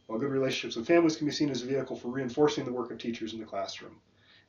while 0.09 0.19
good 0.19 0.31
relationships 0.31 0.75
with 0.75 0.87
families 0.87 1.17
can 1.17 1.27
be 1.27 1.33
seen 1.33 1.51
as 1.51 1.63
a 1.63 1.67
vehicle 1.67 1.95
for 1.95 2.09
reinforcing 2.09 2.65
the 2.65 2.73
work 2.73 2.91
of 2.91 2.99
teachers 2.99 3.35
in 3.35 3.39
the 3.39 3.47
classroom. 3.47 4.01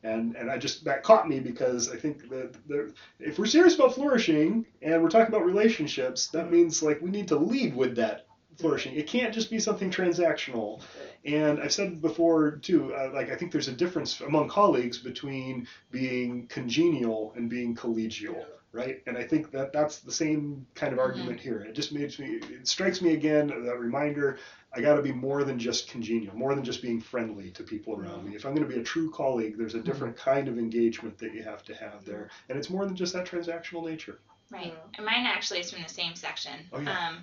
And, 0.04 0.38
and 0.38 0.50
I 0.50 0.58
just 0.58 0.86
that 0.86 1.04
caught 1.04 1.28
me 1.28 1.42
because 1.42 1.92
I 1.92 1.98
think 1.98 2.30
that 2.30 2.56
there, 2.68 2.88
if 3.20 3.38
we're 3.38 3.46
serious 3.46 3.76
about 3.76 3.94
flourishing 3.94 4.66
and 4.82 5.04
we're 5.04 5.10
talking 5.10 5.28
about 5.28 5.46
relationships, 5.46 6.28
that 6.28 6.50
means 6.50 6.82
like 6.82 7.02
we 7.02 7.12
need 7.12 7.28
to 7.28 7.36
lead 7.36 7.76
with 7.76 7.98
that 7.98 8.26
flourishing. 8.58 8.96
It 8.96 9.08
can't 9.08 9.34
just 9.34 9.50
be 9.50 9.60
something 9.60 9.92
transactional. 9.92 10.82
And 11.26 11.60
I've 11.60 11.74
said 11.74 12.02
before 12.02 12.52
too, 12.52 12.94
uh, 12.96 13.12
like 13.14 13.30
I 13.30 13.36
think 13.36 13.52
there's 13.52 13.68
a 13.68 13.74
difference 13.74 14.22
among 14.22 14.48
colleagues 14.48 14.98
between 14.98 15.68
being 15.92 16.48
congenial 16.48 17.34
and 17.36 17.50
being 17.50 17.76
collegial, 17.76 18.46
right? 18.72 19.02
And 19.06 19.18
I 19.18 19.24
think 19.24 19.52
that 19.52 19.74
that's 19.74 20.00
the 20.00 20.12
same 20.14 20.66
kind 20.76 20.94
of 20.94 21.00
argument 21.00 21.42
here. 21.42 21.60
It 21.60 21.74
just 21.74 21.92
makes 21.92 22.20
me, 22.20 22.40
it 22.50 22.68
strikes 22.68 23.02
me 23.02 23.14
again 23.14 23.48
that 23.48 23.80
reminder. 23.80 24.38
I 24.72 24.82
got 24.82 24.96
to 24.96 25.02
be 25.02 25.12
more 25.12 25.44
than 25.44 25.58
just 25.58 25.90
congenial, 25.90 26.36
more 26.36 26.54
than 26.54 26.64
just 26.64 26.82
being 26.82 27.02
friendly 27.02 27.50
to 27.52 27.64
people 27.64 28.00
around 28.00 28.30
me. 28.30 28.36
If 28.36 28.46
I'm 28.46 28.54
going 28.54 28.68
to 28.68 28.74
be 28.74 28.80
a 28.80 28.84
true 28.84 29.10
colleague, 29.10 29.58
there's 29.58 29.76
a 29.76 29.82
different 29.82 30.16
kind 30.16 30.48
of 30.48 30.60
engagement 30.60 31.18
that 31.18 31.34
you 31.34 31.42
have 31.44 31.64
to 31.66 31.74
have 31.74 32.06
there, 32.06 32.30
and 32.50 32.58
it's 32.58 32.70
more 32.70 32.86
than 32.86 32.96
just 32.96 33.14
that 33.14 33.26
transactional 33.26 33.84
nature. 33.84 34.20
Right. 34.52 34.74
And 34.96 35.06
mine 35.06 35.26
actually 35.26 35.60
is 35.60 35.72
from 35.72 35.84
the 35.84 35.90
same 35.90 36.16
section. 36.16 36.54
Oh, 36.72 36.80
yeah. 36.80 37.08
Um, 37.08 37.18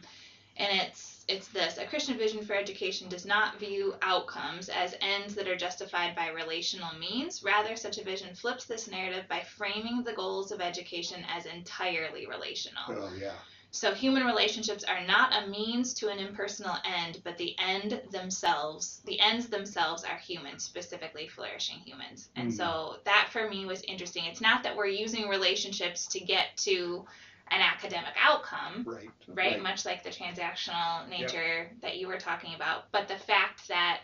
and 0.57 0.81
it's 0.81 1.25
it's 1.29 1.49
this: 1.49 1.77
a 1.79 1.87
Christian 1.87 2.17
vision 2.17 2.45
for 2.45 2.55
education 2.55 3.09
does 3.09 3.27
not 3.27 3.59
view 3.59 3.95
outcomes 4.01 4.69
as 4.69 4.95
ends 5.01 5.35
that 5.35 5.49
are 5.49 5.57
justified 5.57 6.17
by 6.17 6.29
relational 6.29 6.97
means. 6.99 7.43
Rather, 7.43 7.77
such 7.77 7.99
a 7.99 8.05
vision 8.05 8.35
flips 8.35 8.65
this 8.65 8.89
narrative 8.89 9.25
by 9.29 9.41
framing 9.41 10.03
the 10.03 10.15
goals 10.15 10.53
of 10.53 10.61
education 10.61 11.25
as 11.29 11.47
entirely 11.47 12.27
relational. 12.27 12.85
Oh 12.89 13.13
yeah. 13.21 13.33
So 13.77 13.93
human 13.93 14.25
relationships 14.25 14.85
are 14.85 15.05
not 15.07 15.35
a 15.45 15.47
means 15.49 15.93
to 15.95 16.09
an 16.09 16.19
impersonal 16.19 16.77
end, 16.85 17.21
but 17.25 17.37
the 17.37 17.55
end 17.59 18.01
themselves, 18.11 19.03
the 19.05 19.21
ends 19.21 19.49
themselves 19.49 20.03
are 20.03 20.17
humans, 20.17 20.65
specifically 20.65 21.29
flourishing 21.29 21.81
humans. 21.81 22.31
And 22.37 22.51
Mm. 22.51 22.57
so 22.57 23.01
that 23.05 23.29
for 23.33 23.49
me 23.51 23.67
was 23.67 23.83
interesting. 23.83 24.25
It's 24.25 24.41
not 24.41 24.63
that 24.63 24.75
we're 24.77 24.87
using 24.87 25.29
relationships 25.29 26.07
to 26.09 26.21
get 26.21 26.57
to 26.59 27.05
an 27.49 27.61
academic 27.61 28.15
outcome, 28.19 28.83
Right. 28.87 29.11
right? 29.29 29.61
Much 29.63 29.85
like 29.85 30.03
the 30.03 30.11
transactional 30.11 31.07
nature 31.09 31.71
that 31.83 31.99
you 31.99 32.09
were 32.09 32.19
talking 32.19 32.55
about, 32.55 32.91
but 32.93 33.09
the 33.09 33.19
fact 33.19 33.69
that 33.69 34.01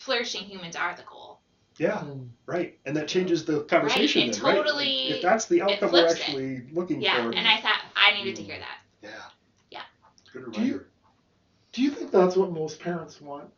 flourishing 0.00 0.42
humans 0.42 0.74
are 0.74 0.96
the 0.96 1.04
goal. 1.04 1.38
Yeah. 1.78 1.98
Mm. 1.98 2.28
Right. 2.46 2.78
And 2.86 2.96
that 2.96 3.08
changes 3.08 3.44
the 3.44 3.64
conversation. 3.64 4.28
it 4.28 4.34
then, 4.34 4.42
right? 4.44 4.56
Like, 4.58 4.64
totally- 4.66 5.08
if 5.10 5.22
that's 5.22 5.46
the 5.46 5.62
outcome 5.62 5.90
we're 5.90 6.06
flips 6.06 6.14
it. 6.14 6.20
actually 6.20 6.60
looking 6.72 7.00
Yeah, 7.02 7.16
for. 7.24 7.30
and 7.36 7.48
I 7.48 7.60
thought 7.60 7.73
I 7.73 7.73
needed 8.24 8.36
to 8.36 8.42
hear 8.42 8.58
that. 8.58 8.78
yeah. 9.02 9.10
Yeah. 9.70 9.82
Good 10.32 10.52
Do 10.52 10.62
you- 10.64 10.84
Do 11.72 11.82
you 11.82 11.90
think 11.90 12.10
that's 12.10 12.36
what 12.36 12.50
most 12.52 12.80
parents 12.80 13.20
want? 13.20 13.50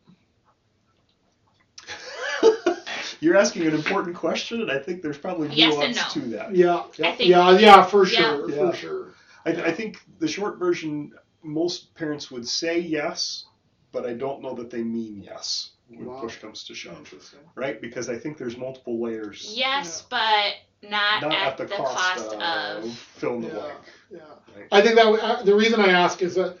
You're 3.19 3.35
asking 3.37 3.65
an 3.67 3.73
important 3.73 4.15
question, 4.15 4.61
and 4.61 4.71
I 4.71 4.77
think 4.79 5.01
there's 5.01 5.17
probably 5.17 5.49
Yes 5.49 5.73
and 5.73 5.81
nuance 5.95 6.15
no. 6.15 6.21
to 6.21 6.27
that. 6.29 6.55
Yeah, 6.55 6.83
Yeah. 6.97 7.09
I 7.09 7.15
think 7.15 7.29
yeah, 7.29 7.57
yeah, 7.57 7.83
for 7.83 8.05
sure, 8.05 8.49
Yeah. 8.49 8.71
for 8.71 8.75
sure. 8.77 9.07
I, 9.45 9.51
I 9.51 9.71
think 9.71 10.01
the 10.19 10.27
short 10.27 10.59
version, 10.59 11.13
most 11.43 11.93
parents 11.95 12.29
would 12.31 12.47
say 12.47 12.79
yes, 12.79 13.45
but 13.91 14.05
I 14.05 14.13
don't 14.13 14.41
know 14.41 14.53
that 14.55 14.69
they 14.69 14.83
mean 14.83 15.23
yes 15.23 15.71
when 15.89 16.05
Wow. 16.05 16.19
push 16.21 16.37
comes 16.37 16.63
to 16.65 16.75
shove, 16.75 17.11
right? 17.55 17.79
Because 17.81 18.09
I 18.09 18.17
think 18.17 18.37
there's 18.37 18.57
multiple 18.57 19.01
layers. 19.01 19.53
Yes, 19.55 20.03
but 20.09 20.53
not, 20.83 21.21
Not 21.23 21.33
at, 21.33 21.57
the, 21.57 21.65
cost, 21.65 22.33
of. 22.33 22.41
of 22.41 22.97
fill 22.97 23.35
in 23.35 23.41
the 23.41 23.47
Yeah. 23.47 23.53
blank. 23.53 23.77
Yeah. 24.11 24.19
Right. 24.55 24.67
I 24.71 24.81
think 24.81 24.95
that 24.95 25.05
uh, 25.07 25.43
the 25.43 25.55
reason 25.55 25.79
I 25.81 25.89
ask 25.89 26.21
is 26.21 26.35
that 26.35 26.57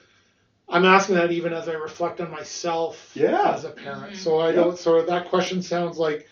I'm 0.69 0.85
asking 0.85 1.15
that 1.15 1.31
even 1.31 1.53
as 1.53 1.69
I 1.69 1.73
reflect 1.73 2.19
on 2.19 2.29
myself 2.31 3.11
Yeah. 3.13 3.51
as 3.53 3.63
a 3.63 3.69
parent. 3.69 4.13
Mhm. 4.13 4.17
So 4.17 4.39
I 4.39 4.49
Yeah. 4.49 4.55
don't. 4.55 4.77
So 4.77 5.01
that 5.03 5.29
question 5.29 5.61
sounds 5.61 5.97
like 5.97 6.27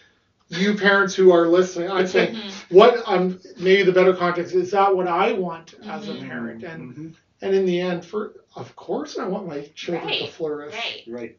you 0.50 0.76
parents 0.76 1.15
who 1.15 1.32
are 1.32 1.48
listening. 1.48 1.89
I'm 1.89 2.08
saying 2.08 2.36
Mhm. 2.36 2.52
what 2.69 3.04
I'm 3.08 3.39
maybe 3.58 3.84
the 3.84 3.91
better 3.91 4.13
context 4.13 4.54
is 4.54 4.71
that 4.71 4.95
what 4.95 5.08
I 5.08 5.32
want 5.34 5.74
as 5.88 6.08
a 6.10 6.13
Mhm. 6.13 6.28
parent, 6.28 6.63
and 6.63 6.95
Mhm. 6.95 7.13
and 7.41 7.56
in 7.56 7.65
the 7.65 7.80
end, 7.80 8.06
for 8.06 8.34
of 8.56 8.76
course 8.76 9.17
I 9.17 9.26
want 9.26 9.48
my 9.48 9.62
children 9.76 10.08
to 10.08 10.28
flourish. 10.28 10.74
Right. 10.74 11.04
Right. 11.08 11.38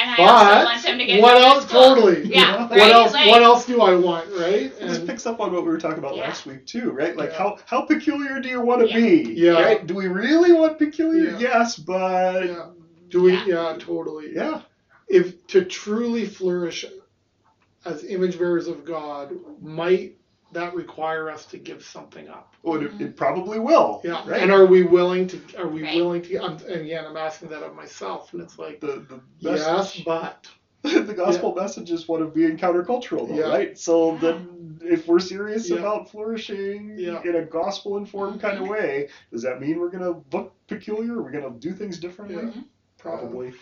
And 0.00 0.10
I 0.10 0.16
also 0.24 0.64
want 0.64 0.82
But 0.84 0.96
to 0.98 1.06
get 1.06 1.22
what 1.22 1.36
else? 1.42 1.68
school. 1.68 1.94
Totally. 1.94 2.24
Yeah. 2.26 2.62
What 2.62 2.70
Right. 2.70 2.78
What 2.80 2.92
else? 2.92 3.12
Like, 3.12 3.30
what 3.30 3.42
else 3.42 3.64
do 3.66 3.80
I 3.80 3.94
want? 3.94 4.26
Right? 4.30 4.78
This 4.78 4.98
And 4.98 5.08
picks 5.08 5.26
up 5.26 5.40
on 5.40 5.52
what 5.52 5.62
we 5.62 5.68
were 5.68 5.78
talking 5.78 5.98
about 5.98 6.16
Yeah. 6.16 6.22
last 6.28 6.46
week 6.46 6.66
too, 6.66 6.90
right? 6.90 7.16
Like 7.16 7.30
Yeah. 7.30 7.38
how 7.38 7.58
how 7.66 7.82
peculiar 7.82 8.40
do 8.40 8.48
you 8.48 8.60
want 8.60 8.82
to 8.82 8.88
Yeah. 8.88 8.96
be? 8.96 9.32
Yeah. 9.34 9.62
Right? 9.62 9.86
Do 9.86 9.94
we 9.94 10.08
really 10.08 10.52
want 10.52 10.78
peculiar? 10.78 11.30
Yeah. 11.32 11.38
Yes, 11.38 11.76
but 11.76 12.46
yeah. 12.46 12.66
do 13.08 13.22
we? 13.22 13.32
Yeah. 13.32 13.44
Yeah, 13.46 13.76
totally. 13.78 14.34
yeah. 14.34 14.60
if 15.08 15.46
to 15.46 15.64
truly 15.64 16.26
flourish 16.26 16.84
as 17.84 18.04
image 18.04 18.36
bearers 18.38 18.66
of 18.66 18.84
God, 18.84 19.32
might 19.62 20.16
that 20.56 20.74
require 20.74 21.30
us 21.30 21.46
to 21.46 21.58
give 21.58 21.84
something 21.84 22.28
up? 22.28 22.54
Well, 22.62 22.82
it, 22.82 23.00
it 23.00 23.16
probably 23.16 23.58
will. 23.58 24.00
Yeah. 24.04 24.28
Right. 24.28 24.42
And 24.42 24.50
are 24.50 24.66
we 24.66 24.82
willing 24.82 25.26
to? 25.28 25.40
Are 25.58 25.68
we 25.68 25.82
Right. 25.82 25.96
willing 25.96 26.22
to? 26.22 26.38
I'm, 26.38 26.52
and 26.66 26.80
again, 26.82 27.04
I'm 27.06 27.16
asking 27.16 27.48
that 27.50 27.62
of 27.62 27.74
myself, 27.74 28.32
and 28.32 28.42
it's 28.42 28.58
like, 28.58 28.80
the 28.80 29.06
the 29.08 29.20
yes, 29.38 30.00
but 30.04 30.48
the 30.82 31.14
gospel 31.14 31.54
message 31.54 31.90
is 31.90 32.08
one 32.08 32.22
of 32.22 32.34
being 32.34 32.56
countercultural, 32.56 33.28
though, 33.28 33.34
Yeah. 33.34 33.48
right? 33.48 33.78
So 33.78 34.16
then, 34.18 34.78
if 34.82 35.06
we're 35.06 35.18
serious 35.20 35.68
Yeah. 35.70 35.78
about 35.78 36.10
flourishing 36.10 36.94
Yeah. 36.98 37.22
in 37.24 37.36
a 37.36 37.42
gospel-informed 37.44 38.40
kind 38.40 38.58
of 38.58 38.64
Mhm. 38.64 38.70
way, 38.70 39.08
does 39.32 39.42
that 39.42 39.60
mean 39.60 39.78
we're 39.80 39.90
gonna 39.90 40.20
look 40.32 40.52
peculiar? 40.68 41.22
We're 41.22 41.32
gonna 41.32 41.50
do 41.50 41.72
things 41.72 41.98
differently? 41.98 42.36
Yeah. 42.54 42.62
Probably. 42.98 43.52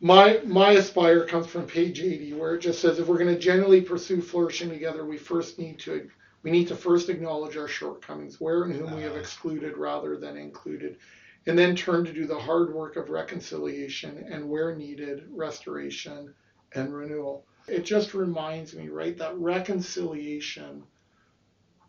My 0.00 0.40
my 0.44 0.72
aspire 0.72 1.24
comes 1.26 1.46
from 1.46 1.66
page 1.66 2.00
80, 2.00 2.32
where 2.34 2.54
it 2.54 2.60
just 2.60 2.80
says, 2.80 2.98
if 2.98 3.08
we're 3.08 3.18
going 3.18 3.34
to 3.34 3.38
genuinely 3.40 3.80
pursue 3.80 4.20
flourishing 4.20 4.68
together, 4.68 5.04
we 5.04 5.16
first 5.18 5.58
need 5.58 5.78
to 5.80 6.08
we 6.44 6.50
need 6.50 6.68
to 6.68 6.76
first 6.76 7.08
acknowledge 7.08 7.56
our 7.56 7.68
shortcomings, 7.68 8.40
where 8.40 8.62
and 8.64 8.74
whom 8.74 8.92
we 8.92 9.02
have 9.02 9.16
Ah. 9.16 9.18
excluded 9.18 9.76
rather 9.76 10.16
than 10.16 10.36
included, 10.36 10.98
and 11.46 11.58
then 11.58 11.74
turn 11.74 12.04
to 12.04 12.12
do 12.12 12.26
the 12.26 12.38
hard 12.38 12.72
work 12.72 12.96
of 12.96 13.10
reconciliation 13.10 14.24
and 14.30 14.48
where 14.48 14.74
needed, 14.76 15.24
restoration 15.30 16.32
and 16.74 16.94
renewal. 16.94 17.44
It 17.66 17.84
just 17.84 18.14
reminds 18.14 18.74
me, 18.74 18.88
right, 18.88 19.16
that 19.18 19.36
reconciliation 19.36 20.84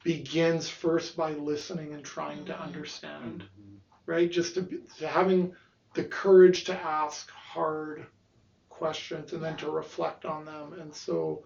begins 0.04 0.70
first 0.70 1.16
by 1.16 1.34
listening 1.34 1.94
and 1.94 2.04
trying 2.04 2.46
to 2.46 2.54
Mhm. 2.54 2.60
understand, 2.60 3.44
right? 4.08 4.30
Just 4.32 4.56
to, 4.56 4.62
be, 4.64 4.80
to 4.98 5.08
having 5.08 5.54
the 5.94 6.04
courage 6.04 6.66
to 6.66 6.74
ask 6.80 7.30
hard 7.32 8.06
questions 8.70 9.34
and 9.34 9.44
then 9.44 9.58
to 9.58 9.70
reflect 9.70 10.26
on 10.26 10.46
them. 10.46 10.74
And 10.80 10.94
so 10.94 11.44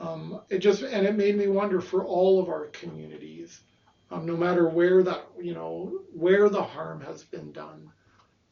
um, 0.00 0.40
it 0.50 0.58
just, 0.58 0.82
and 0.82 1.06
it 1.06 1.16
made 1.16 1.36
me 1.36 1.46
wonder 1.48 1.80
for 1.80 2.04
all 2.04 2.40
of 2.42 2.48
our 2.48 2.66
communities, 2.66 3.60
um, 4.10 4.26
no 4.26 4.36
matter 4.36 4.68
where 4.68 5.02
that, 5.02 5.26
you 5.40 5.54
know, 5.54 6.00
where 6.12 6.48
the 6.48 6.62
harm 6.62 7.00
has 7.02 7.22
been 7.22 7.52
done. 7.52 7.90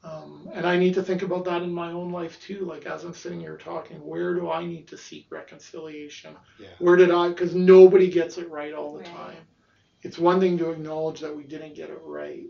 Um, 0.04 0.48
and 0.52 0.66
I 0.66 0.76
need 0.78 0.94
to 0.94 1.02
think 1.02 1.22
about 1.22 1.44
that 1.44 1.62
in 1.62 1.72
my 1.72 1.92
own 1.92 2.10
life 2.10 2.40
too. 2.40 2.64
Like 2.64 2.86
as 2.86 3.04
I'm 3.04 3.14
sitting 3.14 3.40
here 3.40 3.56
talking, 3.56 3.98
where 4.04 4.34
do 4.34 4.50
I 4.50 4.64
need 4.64 4.88
to 4.88 4.96
seek 4.96 5.26
reconciliation? 5.30 6.34
Yeah. 6.58 6.68
Where 6.78 6.96
did 6.96 7.10
I? 7.10 7.28
Because 7.28 7.54
nobody 7.54 8.10
gets 8.10 8.36
it 8.38 8.50
right 8.50 8.72
all 8.74 8.92
the 8.92 8.98
Right. 8.98 9.06
time. 9.06 9.46
It's 10.02 10.18
one 10.18 10.40
thing 10.40 10.58
to 10.58 10.70
acknowledge 10.70 11.20
that 11.20 11.36
we 11.36 11.44
didn't 11.44 11.74
get 11.74 11.90
it 11.90 12.00
right. 12.02 12.46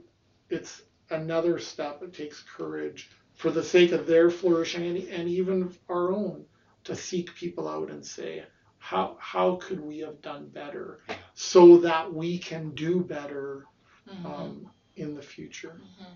It's 0.49 0.83
another 1.13 1.59
step. 1.61 2.03
It 2.03 2.15
takes 2.15 2.43
courage 2.57 3.11
for 3.35 3.51
the 3.51 3.65
sake 3.65 3.93
of 3.93 4.07
their 4.07 4.31
flourishing 4.31 4.85
and, 4.87 5.09
and 5.09 5.29
even 5.29 5.75
our 5.89 6.13
own 6.13 6.47
to 6.85 6.97
seek 6.97 7.35
people 7.35 7.69
out 7.69 7.91
and 7.91 8.05
say, 8.05 8.45
how 8.79 9.17
how 9.21 9.57
could 9.57 9.81
we 9.81 10.01
have 10.01 10.21
done 10.23 10.49
better 10.49 11.01
so 11.35 11.79
that 11.79 12.13
we 12.13 12.39
can 12.39 12.71
do 12.73 13.01
better 13.05 13.69
Mhm. 14.11 14.27
um, 14.27 14.71
in 14.97 15.15
the 15.15 15.23
future. 15.23 15.81
Mhm. 15.81 16.07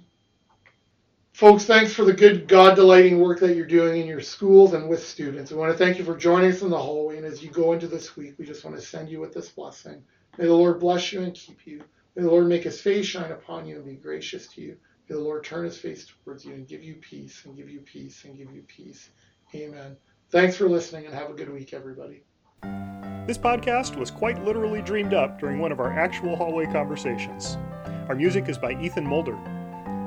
Folks, 1.35 1.65
thanks 1.65 1.93
for 1.93 2.05
the 2.05 2.13
good 2.15 2.49
God 2.49 2.77
delighting 2.77 3.21
work 3.21 3.41
that 3.41 3.55
you're 3.57 3.67
doing 3.67 4.01
in 4.01 4.07
your 4.09 4.23
schools 4.23 4.75
and 4.75 4.89
with 4.89 5.07
students. 5.07 5.51
We 5.53 5.59
want 5.59 5.73
to 5.73 5.79
thank 5.79 5.99
you 5.99 6.05
for 6.05 6.17
joining 6.17 6.51
us 6.51 6.63
in 6.63 6.71
the 6.71 6.79
hallway. 6.79 7.19
And 7.19 7.27
as 7.27 7.43
you 7.43 7.51
go 7.51 7.73
into 7.73 7.89
this 7.89 8.17
week, 8.17 8.35
we 8.39 8.47
just 8.47 8.65
want 8.65 8.77
to 8.77 8.83
send 8.83 9.11
you 9.11 9.21
with 9.21 9.35
this 9.35 9.51
blessing. 9.51 10.03
May 10.39 10.47
the 10.47 10.55
Lord 10.55 10.81
bless 10.81 11.13
you 11.13 11.23
and 11.23 11.35
keep 11.35 11.67
you. 11.67 11.85
May 12.17 12.23
the 12.23 12.31
Lord 12.31 12.49
make 12.49 12.65
his 12.65 12.81
face 12.81 13.07
shine 13.07 13.31
upon 13.31 13.67
you 13.67 13.77
and 13.77 13.85
be 13.85 13.95
gracious 13.95 14.47
to 14.49 14.63
you. 14.63 14.77
May 15.09 15.17
the 15.17 15.23
Lord 15.23 15.45
turn 15.45 15.65
his 15.65 15.77
face 15.77 16.07
towards 16.25 16.47
you 16.47 16.55
and 16.55 16.67
give 16.67 16.83
you 16.83 16.95
peace 16.95 17.45
and 17.45 17.55
give 17.55 17.69
you 17.69 17.81
peace 17.81 18.25
and 18.25 18.37
give 18.37 18.51
you 18.51 18.63
peace. 18.63 19.11
Amen. 19.55 19.97
Thanks 20.31 20.57
for 20.57 20.69
listening 20.69 21.05
and 21.05 21.15
have 21.15 21.31
a 21.31 21.35
good 21.35 21.53
week, 21.53 21.75
everybody. 21.75 22.25
This 23.27 23.39
podcast 23.39 23.97
was 23.97 24.11
quite 24.11 24.43
literally 24.45 24.81
dreamed 24.81 25.13
up 25.13 25.39
during 25.39 25.59
one 25.59 25.73
of 25.73 25.79
our 25.79 25.93
actual 25.93 26.37
hallway 26.37 26.67
conversations. 26.67 27.59
Our 28.09 28.15
music 28.15 28.49
is 28.49 28.57
by 28.57 28.81
Ethan 28.81 29.07
Mulder. 29.07 29.37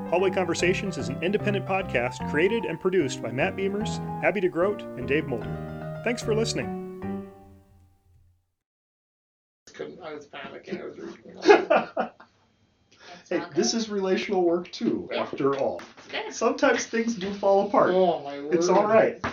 Hallway 0.10 0.32
Conversations 0.32 0.98
is 0.98 1.10
an 1.10 1.22
independent 1.22 1.68
podcast 1.68 2.28
created 2.32 2.66
and 2.66 2.80
produced 2.80 3.22
by 3.22 3.32
Matt 3.32 3.56
Beamers, 3.56 4.00
Abby 4.24 4.42
DeGroat, 4.42 4.82
and 4.98 5.08
Dave 5.08 5.28
Mulder. 5.28 6.02
Thanks 6.04 6.24
for 6.24 6.34
listening. 6.34 6.79
Couldn't, 9.80 10.02
I 10.04 10.14
was 10.14 10.28
panicking. 10.28 10.82
I 10.82 10.86
was 10.86 10.98
reading. 10.98 12.10
hey, 13.30 13.42
this 13.56 13.74
is 13.74 13.88
relational 13.90 14.44
work 14.44 14.70
too, 14.74 15.10
after 15.16 15.58
all. 15.58 15.82
Sometimes 16.32 16.86
things 16.86 17.16
do 17.16 17.34
fall 17.34 17.66
apart. 17.68 17.92
Oh 17.94 18.22
my 18.22 18.42
word! 18.42 18.56
It's 18.56 18.68
all 18.68 18.86
right. 18.86 19.24